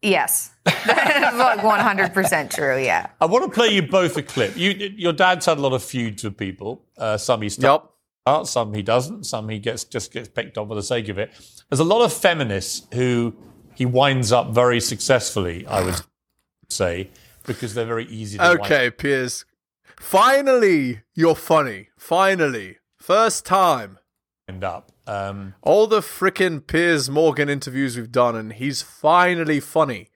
Yes. 0.03 0.51
That 0.65 1.33
is 1.33 1.39
like 1.39 1.59
100% 1.61 2.51
true. 2.55 2.79
Yeah. 2.79 3.09
I 3.21 3.27
want 3.27 3.45
to 3.45 3.51
play 3.51 3.69
you 3.69 3.83
both 3.83 4.17
a 4.17 4.23
clip. 4.23 4.57
You, 4.57 4.71
your 4.71 5.13
dad's 5.13 5.45
had 5.47 5.59
a 5.59 5.61
lot 5.61 5.73
of 5.75 5.83
feuds 5.83 6.25
with 6.25 6.37
people. 6.39 6.83
Uh, 6.97 7.19
some 7.19 7.43
he 7.43 7.51
starts, 7.51 7.87
Yup. 8.27 8.47
some 8.47 8.73
he 8.73 8.83
doesn't. 8.83 9.25
Some 9.25 9.49
he 9.51 9.59
gets 9.59 9.85
just 9.85 10.11
gets 10.13 10.29
picked 10.29 10.57
on 10.57 10.69
for 10.69 10.75
the 10.75 10.83
sake 10.83 11.09
of 11.09 11.19
it. 11.19 11.33
There's 11.69 11.81
a 11.81 11.85
lot 11.85 12.03
of 12.03 12.13
feminists 12.15 12.87
who 12.95 13.35
he 13.75 13.85
winds 13.85 14.33
up 14.33 14.51
very 14.55 14.81
successfully. 14.81 15.67
I 15.67 15.83
would 15.83 16.01
say 16.71 17.11
because 17.45 17.75
they're 17.75 17.85
very 17.87 18.07
easy. 18.07 18.39
to 18.39 18.45
wind 18.45 18.61
Okay, 18.61 18.91
Piers. 18.91 19.45
Finally, 19.99 21.01
you're 21.15 21.35
funny. 21.35 21.89
Finally, 21.99 22.79
first 22.97 23.45
time. 23.45 23.99
wind 24.49 24.65
up. 24.65 24.91
Um, 25.11 25.55
All 25.63 25.89
the 25.89 26.03
frickin' 26.03 26.65
Piers 26.65 27.11
Morgan 27.11 27.49
interviews 27.49 27.97
we've 27.97 28.13
done, 28.13 28.37
and 28.37 28.53
he's 28.53 28.81
finally 28.81 29.59
funny. 29.59 30.09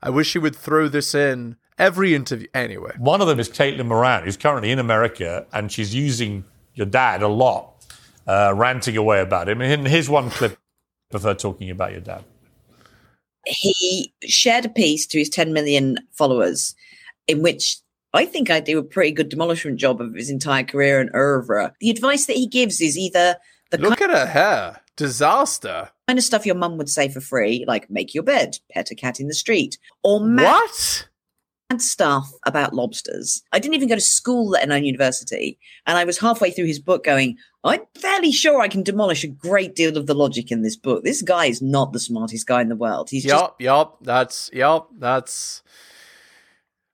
I 0.00 0.10
wish 0.10 0.32
he 0.32 0.38
would 0.38 0.54
throw 0.54 0.86
this 0.86 1.12
in 1.12 1.56
every 1.76 2.14
interview. 2.14 2.46
Anyway, 2.54 2.92
one 2.98 3.20
of 3.20 3.26
them 3.26 3.40
is 3.40 3.48
Caitlin 3.48 3.86
Moran, 3.86 4.22
who's 4.22 4.36
currently 4.36 4.70
in 4.70 4.78
America, 4.78 5.44
and 5.52 5.72
she's 5.72 5.92
using 5.92 6.44
your 6.74 6.86
dad 6.86 7.20
a 7.20 7.26
lot, 7.26 7.84
uh, 8.28 8.52
ranting 8.54 8.96
away 8.96 9.20
about 9.20 9.48
him. 9.48 9.60
And 9.60 9.88
here's 9.88 10.08
one 10.08 10.30
clip 10.30 10.56
of 11.12 11.24
her 11.24 11.34
talking 11.34 11.68
about 11.68 11.90
your 11.90 12.00
dad. 12.00 12.22
he 13.44 14.14
shared 14.22 14.66
a 14.66 14.68
piece 14.68 15.04
to 15.08 15.18
his 15.18 15.30
10 15.30 15.52
million 15.52 15.98
followers 16.12 16.76
in 17.26 17.42
which 17.42 17.78
I 18.12 18.24
think 18.24 18.50
I 18.50 18.60
do 18.60 18.78
a 18.78 18.84
pretty 18.84 19.10
good 19.10 19.30
demolishment 19.30 19.78
job 19.78 20.00
of 20.00 20.14
his 20.14 20.30
entire 20.30 20.62
career 20.62 21.00
and 21.00 21.10
oeuvre. 21.12 21.74
The 21.80 21.90
advice 21.90 22.26
that 22.26 22.36
he 22.36 22.46
gives 22.46 22.80
is 22.80 22.96
either 22.96 23.36
the 23.70 23.78
look 23.78 24.00
at 24.00 24.10
her 24.10 24.26
hair. 24.26 24.80
Disaster. 24.96 25.90
kind 26.08 26.18
of 26.18 26.24
stuff 26.24 26.44
your 26.44 26.56
mum 26.56 26.76
would 26.76 26.88
say 26.88 27.08
for 27.08 27.20
free, 27.20 27.64
like 27.68 27.88
make 27.88 28.14
your 28.14 28.24
bed, 28.24 28.58
pet 28.72 28.90
a 28.90 28.96
cat 28.96 29.20
in 29.20 29.28
the 29.28 29.34
street, 29.34 29.78
or 30.02 30.20
mad 30.20 30.44
What? 30.44 31.08
stuff 31.78 32.32
about 32.46 32.74
lobsters. 32.74 33.42
I 33.52 33.58
didn't 33.60 33.74
even 33.74 33.88
go 33.88 33.94
to 33.94 34.00
school 34.00 34.56
at 34.56 34.68
an 34.68 34.84
university, 34.84 35.58
and 35.86 35.96
I 35.98 36.04
was 36.04 36.18
halfway 36.18 36.50
through 36.50 36.64
his 36.64 36.80
book 36.80 37.04
going, 37.04 37.36
I'm 37.62 37.82
fairly 37.94 38.32
sure 38.32 38.60
I 38.60 38.68
can 38.68 38.82
demolish 38.82 39.22
a 39.22 39.28
great 39.28 39.74
deal 39.76 39.96
of 39.96 40.06
the 40.06 40.14
logic 40.14 40.50
in 40.50 40.62
this 40.62 40.76
book. 40.76 41.04
This 41.04 41.22
guy 41.22 41.46
is 41.46 41.60
not 41.62 41.92
the 41.92 42.00
smartest 42.00 42.46
guy 42.46 42.60
in 42.62 42.68
the 42.68 42.74
world. 42.76 43.10
He's 43.10 43.22
just 43.24 43.34
Yup, 43.34 43.60
yup. 43.60 43.98
That's 44.02 44.50
yup. 44.52 44.88
That's 44.98 45.62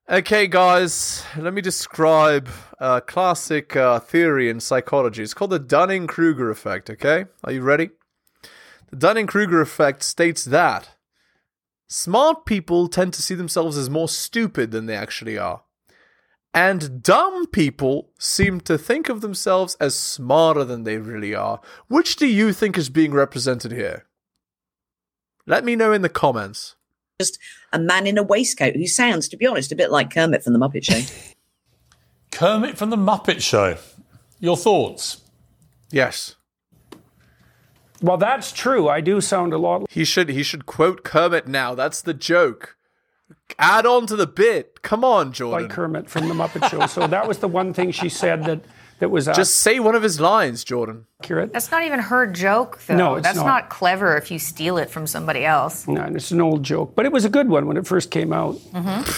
okay, 0.09 0.47
guys. 0.47 1.23
Let 1.37 1.53
me 1.53 1.61
describe 1.61 2.49
a 2.79 3.01
classic 3.01 3.75
uh, 3.75 3.99
theory 3.99 4.49
in 4.49 4.59
psychology. 4.59 5.23
It's 5.23 5.33
called 5.33 5.51
the 5.51 5.59
Dunning-Kruger 5.59 6.49
effect. 6.49 6.89
Okay, 6.89 7.25
are 7.43 7.51
you 7.51 7.61
ready? 7.61 7.89
The 8.89 8.95
Dunning-Kruger 8.97 9.61
effect 9.61 10.03
states 10.03 10.45
that 10.45 10.89
smart 11.87 12.45
people 12.45 12.87
tend 12.87 13.13
to 13.13 13.21
see 13.21 13.35
themselves 13.35 13.77
as 13.77 13.89
more 13.89 14.09
stupid 14.09 14.71
than 14.71 14.85
they 14.85 14.95
actually 14.95 15.37
are. 15.37 15.63
And 16.53 17.03
dumb 17.03 17.47
people 17.47 18.11
seem 18.17 18.61
to 18.61 18.77
think 18.77 19.09
of 19.09 19.19
themselves 19.19 19.75
as 19.81 19.93
smarter 19.93 20.63
than 20.63 20.83
they 20.83 20.97
really 20.97 21.35
are. 21.35 21.59
Which 21.87 22.15
do 22.15 22.27
you 22.27 22.53
think 22.53 22.77
is 22.77 22.89
being 22.89 23.11
represented 23.11 23.73
here? 23.73 24.05
Let 25.45 25.65
me 25.65 25.75
know 25.75 25.91
in 25.91 26.01
the 26.01 26.09
comments. 26.09 26.77
Just 27.19 27.39
a 27.71 27.79
man 27.79 28.07
in 28.07 28.17
a 28.17 28.23
waistcoat 28.23 28.75
who 28.75 28.87
sounds, 28.87 29.29
to 29.29 29.37
be 29.37 29.45
honest, 29.45 29.71
a 29.71 29.75
bit 29.75 29.91
like 29.91 30.13
Kermit 30.13 30.43
from 30.43 30.53
the 30.53 30.59
Muppet 30.59 30.83
Show. 30.83 31.01
Kermit 32.31 32.77
from 32.77 32.89
the 32.89 32.97
Muppet 32.97 33.41
Show. 33.41 33.77
Your 34.39 34.57
thoughts? 34.57 35.21
Yes. 35.91 36.35
Well, 38.01 38.17
that's 38.17 38.51
true. 38.51 38.89
I 38.89 38.99
do 38.99 39.21
sound 39.21 39.53
a 39.53 39.57
lot 39.57 39.89
He 39.89 40.03
should 40.03 40.29
he 40.29 40.43
should 40.43 40.65
quote 40.65 41.03
Kermit 41.05 41.47
now. 41.47 41.73
That's 41.73 42.01
the 42.01 42.13
joke. 42.13 42.75
Add 43.57 43.85
on 43.85 44.05
to 44.07 44.17
the 44.17 44.27
bit. 44.27 44.81
Come 44.81 45.05
on, 45.05 45.31
Jordan. 45.31 45.67
like 45.67 45.71
Kermit 45.71 46.09
from 46.09 46.27
the 46.27 46.33
Muppet 46.33 46.69
Show. 46.69 46.85
So 46.87 47.07
that 47.07 47.27
was 47.27 47.39
the 47.39 47.47
one 47.47 47.73
thing 47.73 47.91
she 47.91 48.09
said 48.09 48.43
that 48.43 48.65
that 48.99 49.09
was 49.09 49.27
uh, 49.27 49.33
Just 49.33 49.55
say 49.59 49.79
one 49.79 49.95
of 49.95 50.03
his 50.03 50.19
lines, 50.19 50.63
Jordan. 50.63 51.05
accurate. 51.21 51.51
That's 51.53 51.69
not 51.71 51.83
even 51.83 51.99
her 51.99 52.27
joke, 52.27 52.79
though. 52.87 52.95
No, 52.95 53.15
it's 53.15 53.23
That's 53.23 53.37
not. 53.37 53.45
not. 53.45 53.69
clever 53.69 54.15
if 54.17 54.31
you 54.31 54.39
steal 54.39 54.77
it 54.77 54.89
from 54.89 55.05
somebody 55.07 55.43
else. 55.45 55.87
No, 55.87 56.01
it's 56.03 56.31
an 56.31 56.41
old 56.41 56.63
joke, 56.63 56.93
but 56.95 57.05
it 57.05 57.11
was 57.11 57.25
a 57.25 57.29
good 57.29 57.49
one 57.49 57.65
when 57.67 57.77
it 57.77 57.85
first 57.85 58.09
came 58.11 58.31
out. 58.33 58.55
Mm-hmm. 58.73 59.11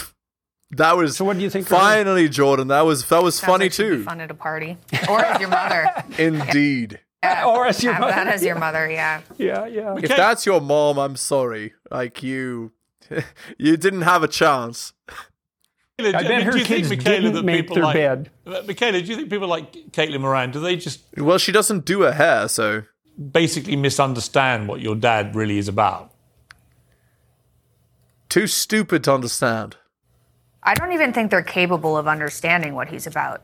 That 0.72 0.96
was 0.96 1.16
So 1.16 1.24
what 1.24 1.36
do 1.36 1.42
you 1.42 1.48
think? 1.50 1.64
of 1.70 1.78
finally, 1.78 2.28
Jordan. 2.28 2.68
That 2.68 2.82
was 2.82 3.08
that 3.08 3.22
was 3.22 3.36
Sounds 3.36 3.50
funny 3.50 3.64
like 3.66 3.72
she'd 3.72 3.82
be 3.84 3.96
too. 3.96 4.04
Fun 4.04 4.20
at 4.20 4.30
a 4.30 4.34
party, 4.34 4.76
or 5.08 5.24
as 5.24 5.40
your 5.40 5.48
mother. 5.48 5.90
Indeed. 6.18 7.00
Yeah. 7.22 7.46
Or 7.46 7.66
as 7.66 7.82
your 7.82 7.94
Have 7.94 8.00
mother. 8.02 8.12
that 8.12 8.26
as 8.28 8.44
your 8.44 8.54
mother. 8.56 8.88
Yeah. 8.88 9.22
Yeah, 9.38 9.66
yeah. 9.66 9.96
If 10.00 10.08
that's 10.08 10.46
your 10.46 10.60
mom, 10.60 10.98
I'm 10.98 11.16
sorry. 11.16 11.72
Like 11.90 12.22
you, 12.22 12.70
you 13.58 13.76
didn't 13.76 14.02
have 14.02 14.22
a 14.22 14.28
chance. 14.28 14.92
Mikhaila, 15.98 16.14
I 16.14 16.22
do- 16.22 16.28
bet 16.28 16.38
do 16.40 16.44
her 16.50 16.58
you 16.58 16.64
think, 16.64 16.66
kids 16.86 16.90
Mikhaila, 16.90 17.04
didn't 17.04 17.32
that 17.34 17.44
make 17.44 17.60
people 17.62 17.74
their 17.76 17.84
like, 17.84 17.94
bed. 17.94 18.30
Uh, 18.46 18.50
Mikhaila, 18.62 18.92
do 19.04 19.10
you 19.10 19.16
think 19.16 19.30
people 19.30 19.48
like 19.48 19.72
Caitlin 19.92 20.20
Moran, 20.20 20.50
do 20.52 20.60
they 20.60 20.76
just 20.76 21.00
Well, 21.16 21.38
she 21.38 21.52
doesn't 21.52 21.84
do 21.84 22.02
her 22.02 22.12
hair, 22.12 22.48
so 22.48 22.82
basically 23.32 23.74
misunderstand 23.76 24.68
what 24.68 24.80
your 24.80 24.94
dad 24.94 25.34
really 25.34 25.58
is 25.58 25.68
about? 25.68 26.12
too 28.28 28.46
stupid 28.46 29.02
to 29.02 29.14
understand. 29.14 29.76
I 30.62 30.74
don't 30.74 30.92
even 30.92 31.14
think 31.14 31.30
they're 31.30 31.42
capable 31.42 31.96
of 31.96 32.06
understanding 32.06 32.74
what 32.74 32.88
he's 32.88 33.06
about. 33.06 33.40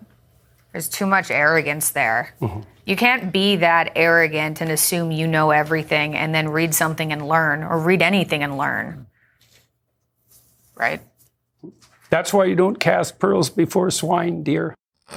There's 0.73 0.91
too 0.91 1.07
much 1.07 1.31
arrogance 1.31 1.91
there. 1.93 2.35
You 2.85 2.95
can't 2.95 3.33
be 3.33 3.57
that 3.57 3.93
arrogant 3.97 4.61
and 4.61 4.71
assume 4.71 5.11
you 5.11 5.27
know 5.27 5.53
everything 5.53 6.15
and 6.15 6.35
then 6.35 6.51
read 6.51 6.75
something 6.75 7.13
and 7.13 7.27
learn, 7.27 7.63
or 7.63 7.79
read 7.79 8.03
anything 8.03 8.43
and 8.43 8.59
learn. 8.59 9.07
Right? 10.75 11.01
That's 12.11 12.33
why 12.33 12.45
you 12.45 12.55
don't 12.55 12.79
cast 12.79 13.19
pearls 13.19 13.51
before 13.51 13.91
swine, 13.91 14.43
dear. 14.43 14.75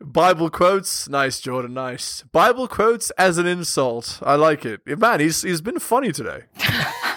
Bible 0.00 0.50
quotes, 0.50 1.08
nice, 1.08 1.40
Jordan, 1.40 1.74
nice. 1.74 2.22
Bible 2.32 2.66
quotes 2.66 3.10
as 3.12 3.38
an 3.38 3.46
insult, 3.46 4.18
I 4.22 4.34
like 4.34 4.64
it. 4.64 4.80
Man, 4.86 5.20
he's 5.20 5.42
he's 5.42 5.60
been 5.60 5.78
funny 5.78 6.10
today. 6.12 6.42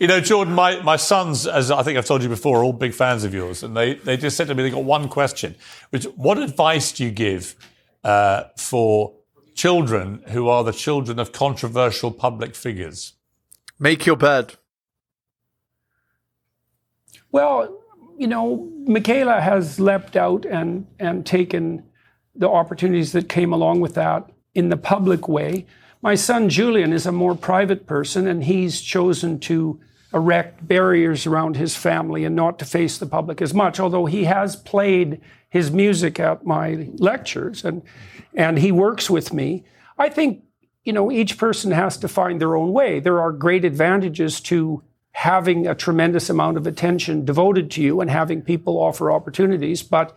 You 0.00 0.08
know, 0.08 0.20
Jordan, 0.20 0.52
my, 0.54 0.80
my 0.82 0.96
sons, 0.96 1.46
as 1.46 1.70
I 1.70 1.82
think 1.82 1.96
I've 1.96 2.04
told 2.04 2.22
you 2.22 2.28
before, 2.28 2.58
are 2.58 2.64
all 2.64 2.72
big 2.72 2.92
fans 2.92 3.24
of 3.24 3.32
yours. 3.32 3.62
And 3.62 3.76
they, 3.76 3.94
they 3.94 4.16
just 4.16 4.36
said 4.36 4.48
to 4.48 4.54
me, 4.54 4.64
they 4.64 4.70
got 4.70 4.84
one 4.84 5.08
question, 5.08 5.54
which 5.90 6.04
what 6.16 6.38
advice 6.38 6.92
do 6.92 7.04
you 7.04 7.10
give 7.10 7.54
uh, 8.04 8.44
for 8.58 9.14
children 9.54 10.22
who 10.28 10.48
are 10.48 10.64
the 10.64 10.72
children 10.72 11.18
of 11.18 11.32
controversial 11.32 12.10
public 12.10 12.54
figures? 12.54 13.14
Make 13.78 14.06
your 14.06 14.16
bed. 14.16 14.54
Well, 17.36 17.82
you 18.16 18.28
know, 18.28 18.66
Mikhaila 18.88 19.42
has 19.42 19.78
leapt 19.78 20.16
out 20.16 20.46
and 20.46 20.86
and 20.98 21.26
taken 21.26 21.84
the 22.34 22.48
opportunities 22.48 23.12
that 23.12 23.28
came 23.28 23.52
along 23.52 23.80
with 23.80 23.92
that 23.96 24.30
in 24.54 24.70
the 24.70 24.78
public 24.78 25.28
way. 25.28 25.66
My 26.00 26.14
son 26.14 26.48
Julian 26.48 26.94
is 26.94 27.04
a 27.04 27.12
more 27.12 27.34
private 27.34 27.86
person, 27.86 28.26
and 28.26 28.44
he's 28.44 28.80
chosen 28.80 29.38
to 29.40 29.78
erect 30.14 30.66
barriers 30.66 31.26
around 31.26 31.58
his 31.58 31.76
family 31.76 32.24
and 32.24 32.34
not 32.34 32.58
to 32.60 32.64
face 32.64 32.96
the 32.96 33.04
public 33.04 33.42
as 33.42 33.52
much. 33.52 33.78
Although 33.78 34.06
he 34.06 34.24
has 34.24 34.56
played 34.56 35.20
his 35.50 35.70
music 35.70 36.18
at 36.18 36.46
my 36.46 36.88
lectures 36.96 37.66
and 37.66 37.82
and 38.32 38.58
he 38.60 38.72
works 38.72 39.10
with 39.10 39.34
me. 39.34 39.62
I 39.98 40.08
think 40.08 40.42
you 40.84 40.94
know 40.94 41.12
each 41.12 41.36
person 41.36 41.72
has 41.72 41.98
to 41.98 42.08
find 42.08 42.40
their 42.40 42.56
own 42.56 42.72
way. 42.72 42.98
There 42.98 43.20
are 43.20 43.30
great 43.30 43.66
advantages 43.66 44.40
to 44.52 44.82
having 45.16 45.66
a 45.66 45.74
tremendous 45.74 46.28
amount 46.28 46.58
of 46.58 46.66
attention 46.66 47.24
devoted 47.24 47.70
to 47.70 47.80
you 47.80 48.02
and 48.02 48.10
having 48.10 48.42
people 48.42 48.76
offer 48.76 49.10
opportunities, 49.10 49.82
but 49.82 50.14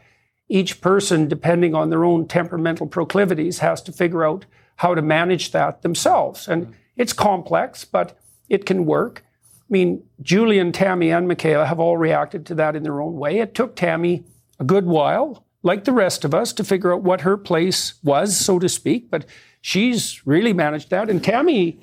each 0.49 0.81
person, 0.81 1.25
depending 1.25 1.73
on 1.73 1.89
their 1.89 2.03
own 2.03 2.27
temperamental 2.27 2.85
proclivities, 2.85 3.59
has 3.59 3.81
to 3.81 3.93
figure 3.93 4.25
out 4.25 4.45
how 4.75 4.93
to 4.93 5.01
manage 5.01 5.53
that 5.53 5.83
themselves. 5.83 6.49
And 6.49 6.63
mm-hmm. 6.63 6.73
it's 6.97 7.13
complex, 7.13 7.85
but 7.85 8.19
it 8.49 8.65
can 8.65 8.85
work. 8.85 9.23
I 9.25 9.69
mean, 9.69 10.03
Julian, 10.21 10.73
Tammy, 10.73 11.11
and 11.11 11.29
Mikhaila 11.29 11.67
have 11.67 11.79
all 11.79 11.95
reacted 11.95 12.45
to 12.47 12.55
that 12.55 12.75
in 12.75 12.83
their 12.83 12.99
own 12.99 13.13
way. 13.13 13.39
It 13.39 13.55
took 13.55 13.77
Tammy 13.77 14.25
a 14.59 14.65
good 14.65 14.85
while, 14.85 15.45
like 15.63 15.85
the 15.85 15.93
rest 15.93 16.25
of 16.25 16.33
us, 16.33 16.51
to 16.51 16.63
figure 16.65 16.93
out 16.93 17.03
what 17.03 17.21
her 17.21 17.37
place 17.37 17.93
was, 18.03 18.35
so 18.35 18.59
to 18.59 18.67
speak, 18.67 19.09
but 19.09 19.25
she's 19.61 20.27
really 20.27 20.51
managed 20.51 20.89
that. 20.89 21.09
And 21.09 21.23
Tammy 21.23 21.79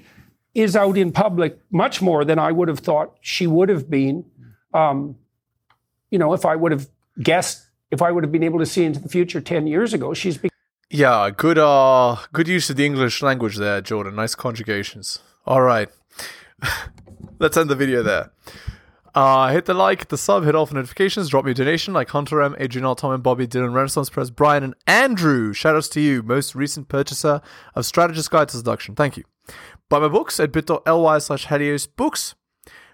is 0.57 0.75
out 0.75 0.97
in 0.97 1.13
public 1.13 1.59
much 1.71 2.01
more 2.01 2.25
than 2.25 2.39
I 2.39 2.51
would 2.51 2.69
have 2.69 2.79
thought 2.79 3.17
she 3.21 3.47
would 3.47 3.69
have 3.69 3.91
been. 3.91 4.25
Um, 4.73 5.17
you 6.11 6.19
know, 6.19 6.33
if 6.33 6.47
I 6.47 6.57
would 6.57 6.73
have 6.73 6.89
guessed, 7.23 7.67
if 7.91 8.01
I 8.01 8.11
would 8.11 8.25
have 8.25 8.33
been 8.33 8.43
able 8.43 8.59
to 8.61 8.67
see 8.67 8.85
into 8.85 8.99
the 9.01 9.09
future 9.09 9.41
10 9.41 9.67
years 9.67 9.93
ago, 9.93 10.15
she's 10.15 10.39
be- 10.39 10.49
Yeah, 10.91 11.29
good 11.31 11.59
uh 11.59 12.17
good 12.33 12.49
use 12.49 12.71
of 12.71 12.77
the 12.77 12.87
English 12.87 13.21
language 13.23 13.57
there, 13.57 13.81
Jordan. 13.83 14.15
Nice 14.17 14.35
conjugations. 14.35 15.19
All 15.47 15.61
right. 15.61 15.89
Let's 17.39 17.57
end 17.57 17.69
the 17.69 17.77
video 17.77 18.03
there. 18.03 18.33
Uh, 19.15 19.49
hit 19.49 19.65
the 19.67 19.75
like, 19.75 20.01
hit 20.01 20.09
the 20.11 20.19
sub, 20.19 20.45
hit 20.45 20.55
all 20.55 20.67
for 20.67 20.75
notifications, 20.75 21.29
drop 21.31 21.45
me 21.45 21.51
a 21.53 21.55
donation 21.55 21.95
like 21.95 22.11
Hunter 22.11 22.43
M, 22.43 22.55
Adrian 22.59 22.85
L, 22.85 22.95
Tom 22.95 23.13
and 23.13 23.23
Bobby, 23.23 23.47
Dylan, 23.47 23.73
Renaissance 23.75 24.11
Press, 24.11 24.29
Brian, 24.29 24.63
and 24.63 24.75
Andrew. 24.87 25.55
Shoutouts 25.55 25.91
to 25.93 26.01
you, 26.03 26.23
most 26.23 26.55
recent 26.55 26.89
purchaser 26.89 27.41
of 27.75 27.87
Strategist 27.87 28.31
Guide 28.31 28.49
to 28.51 28.57
Seduction. 28.59 28.95
Thank 28.95 29.17
you. 29.17 29.25
Buy 29.89 30.01
my 30.01 30.09
books 30.09 30.41
at 30.41 30.53
bit.ly 30.53 31.19
slash 31.19 31.45
Books. 31.87 32.35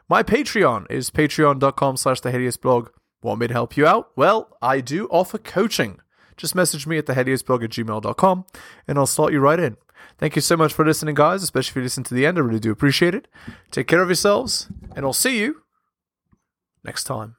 My 0.09 0.23
Patreon 0.23 0.91
is 0.91 1.11
patreon.com 1.11 1.97
slash 1.97 2.21
blog. 2.57 2.91
Want 3.23 3.41
me 3.41 3.47
to 3.47 3.55
help 3.55 3.77
you 3.77 3.87
out? 3.87 4.11
Well, 4.17 4.57
I 4.61 4.81
do 4.81 5.07
offer 5.09 5.39
coaching. 5.39 6.01
Just 6.37 6.55
message 6.55 6.87
me 6.87 6.99
at 6.99 7.07
the 7.07 7.15
blog 7.43 7.63
at 7.63 7.71
gmail.com 7.71 8.45
and 8.89 8.99
I'll 8.99 9.07
slot 9.07 9.33
you 9.33 9.41
right 9.41 9.61
in. 9.61 9.77
Thank 10.19 10.37
you 10.37 10.43
so 10.43 10.57
much 10.57 10.73
for 10.73 10.85
listening, 10.85 11.15
guys, 11.15 11.43
especially 11.43 11.71
if 11.71 11.77
you 11.77 11.83
listen 11.83 12.05
to 12.05 12.15
the 12.15 12.27
end. 12.27 12.39
I 12.39 12.41
really 12.43 12.61
do 12.61 12.71
appreciate 12.71 13.15
it. 13.15 13.29
Take 13.71 13.87
care 13.87 14.03
of 14.03 14.09
yourselves, 14.09 14.69
and 14.95 15.05
I'll 15.05 15.13
see 15.13 15.41
you 15.41 15.63
next 16.85 17.05
time. 17.05 17.37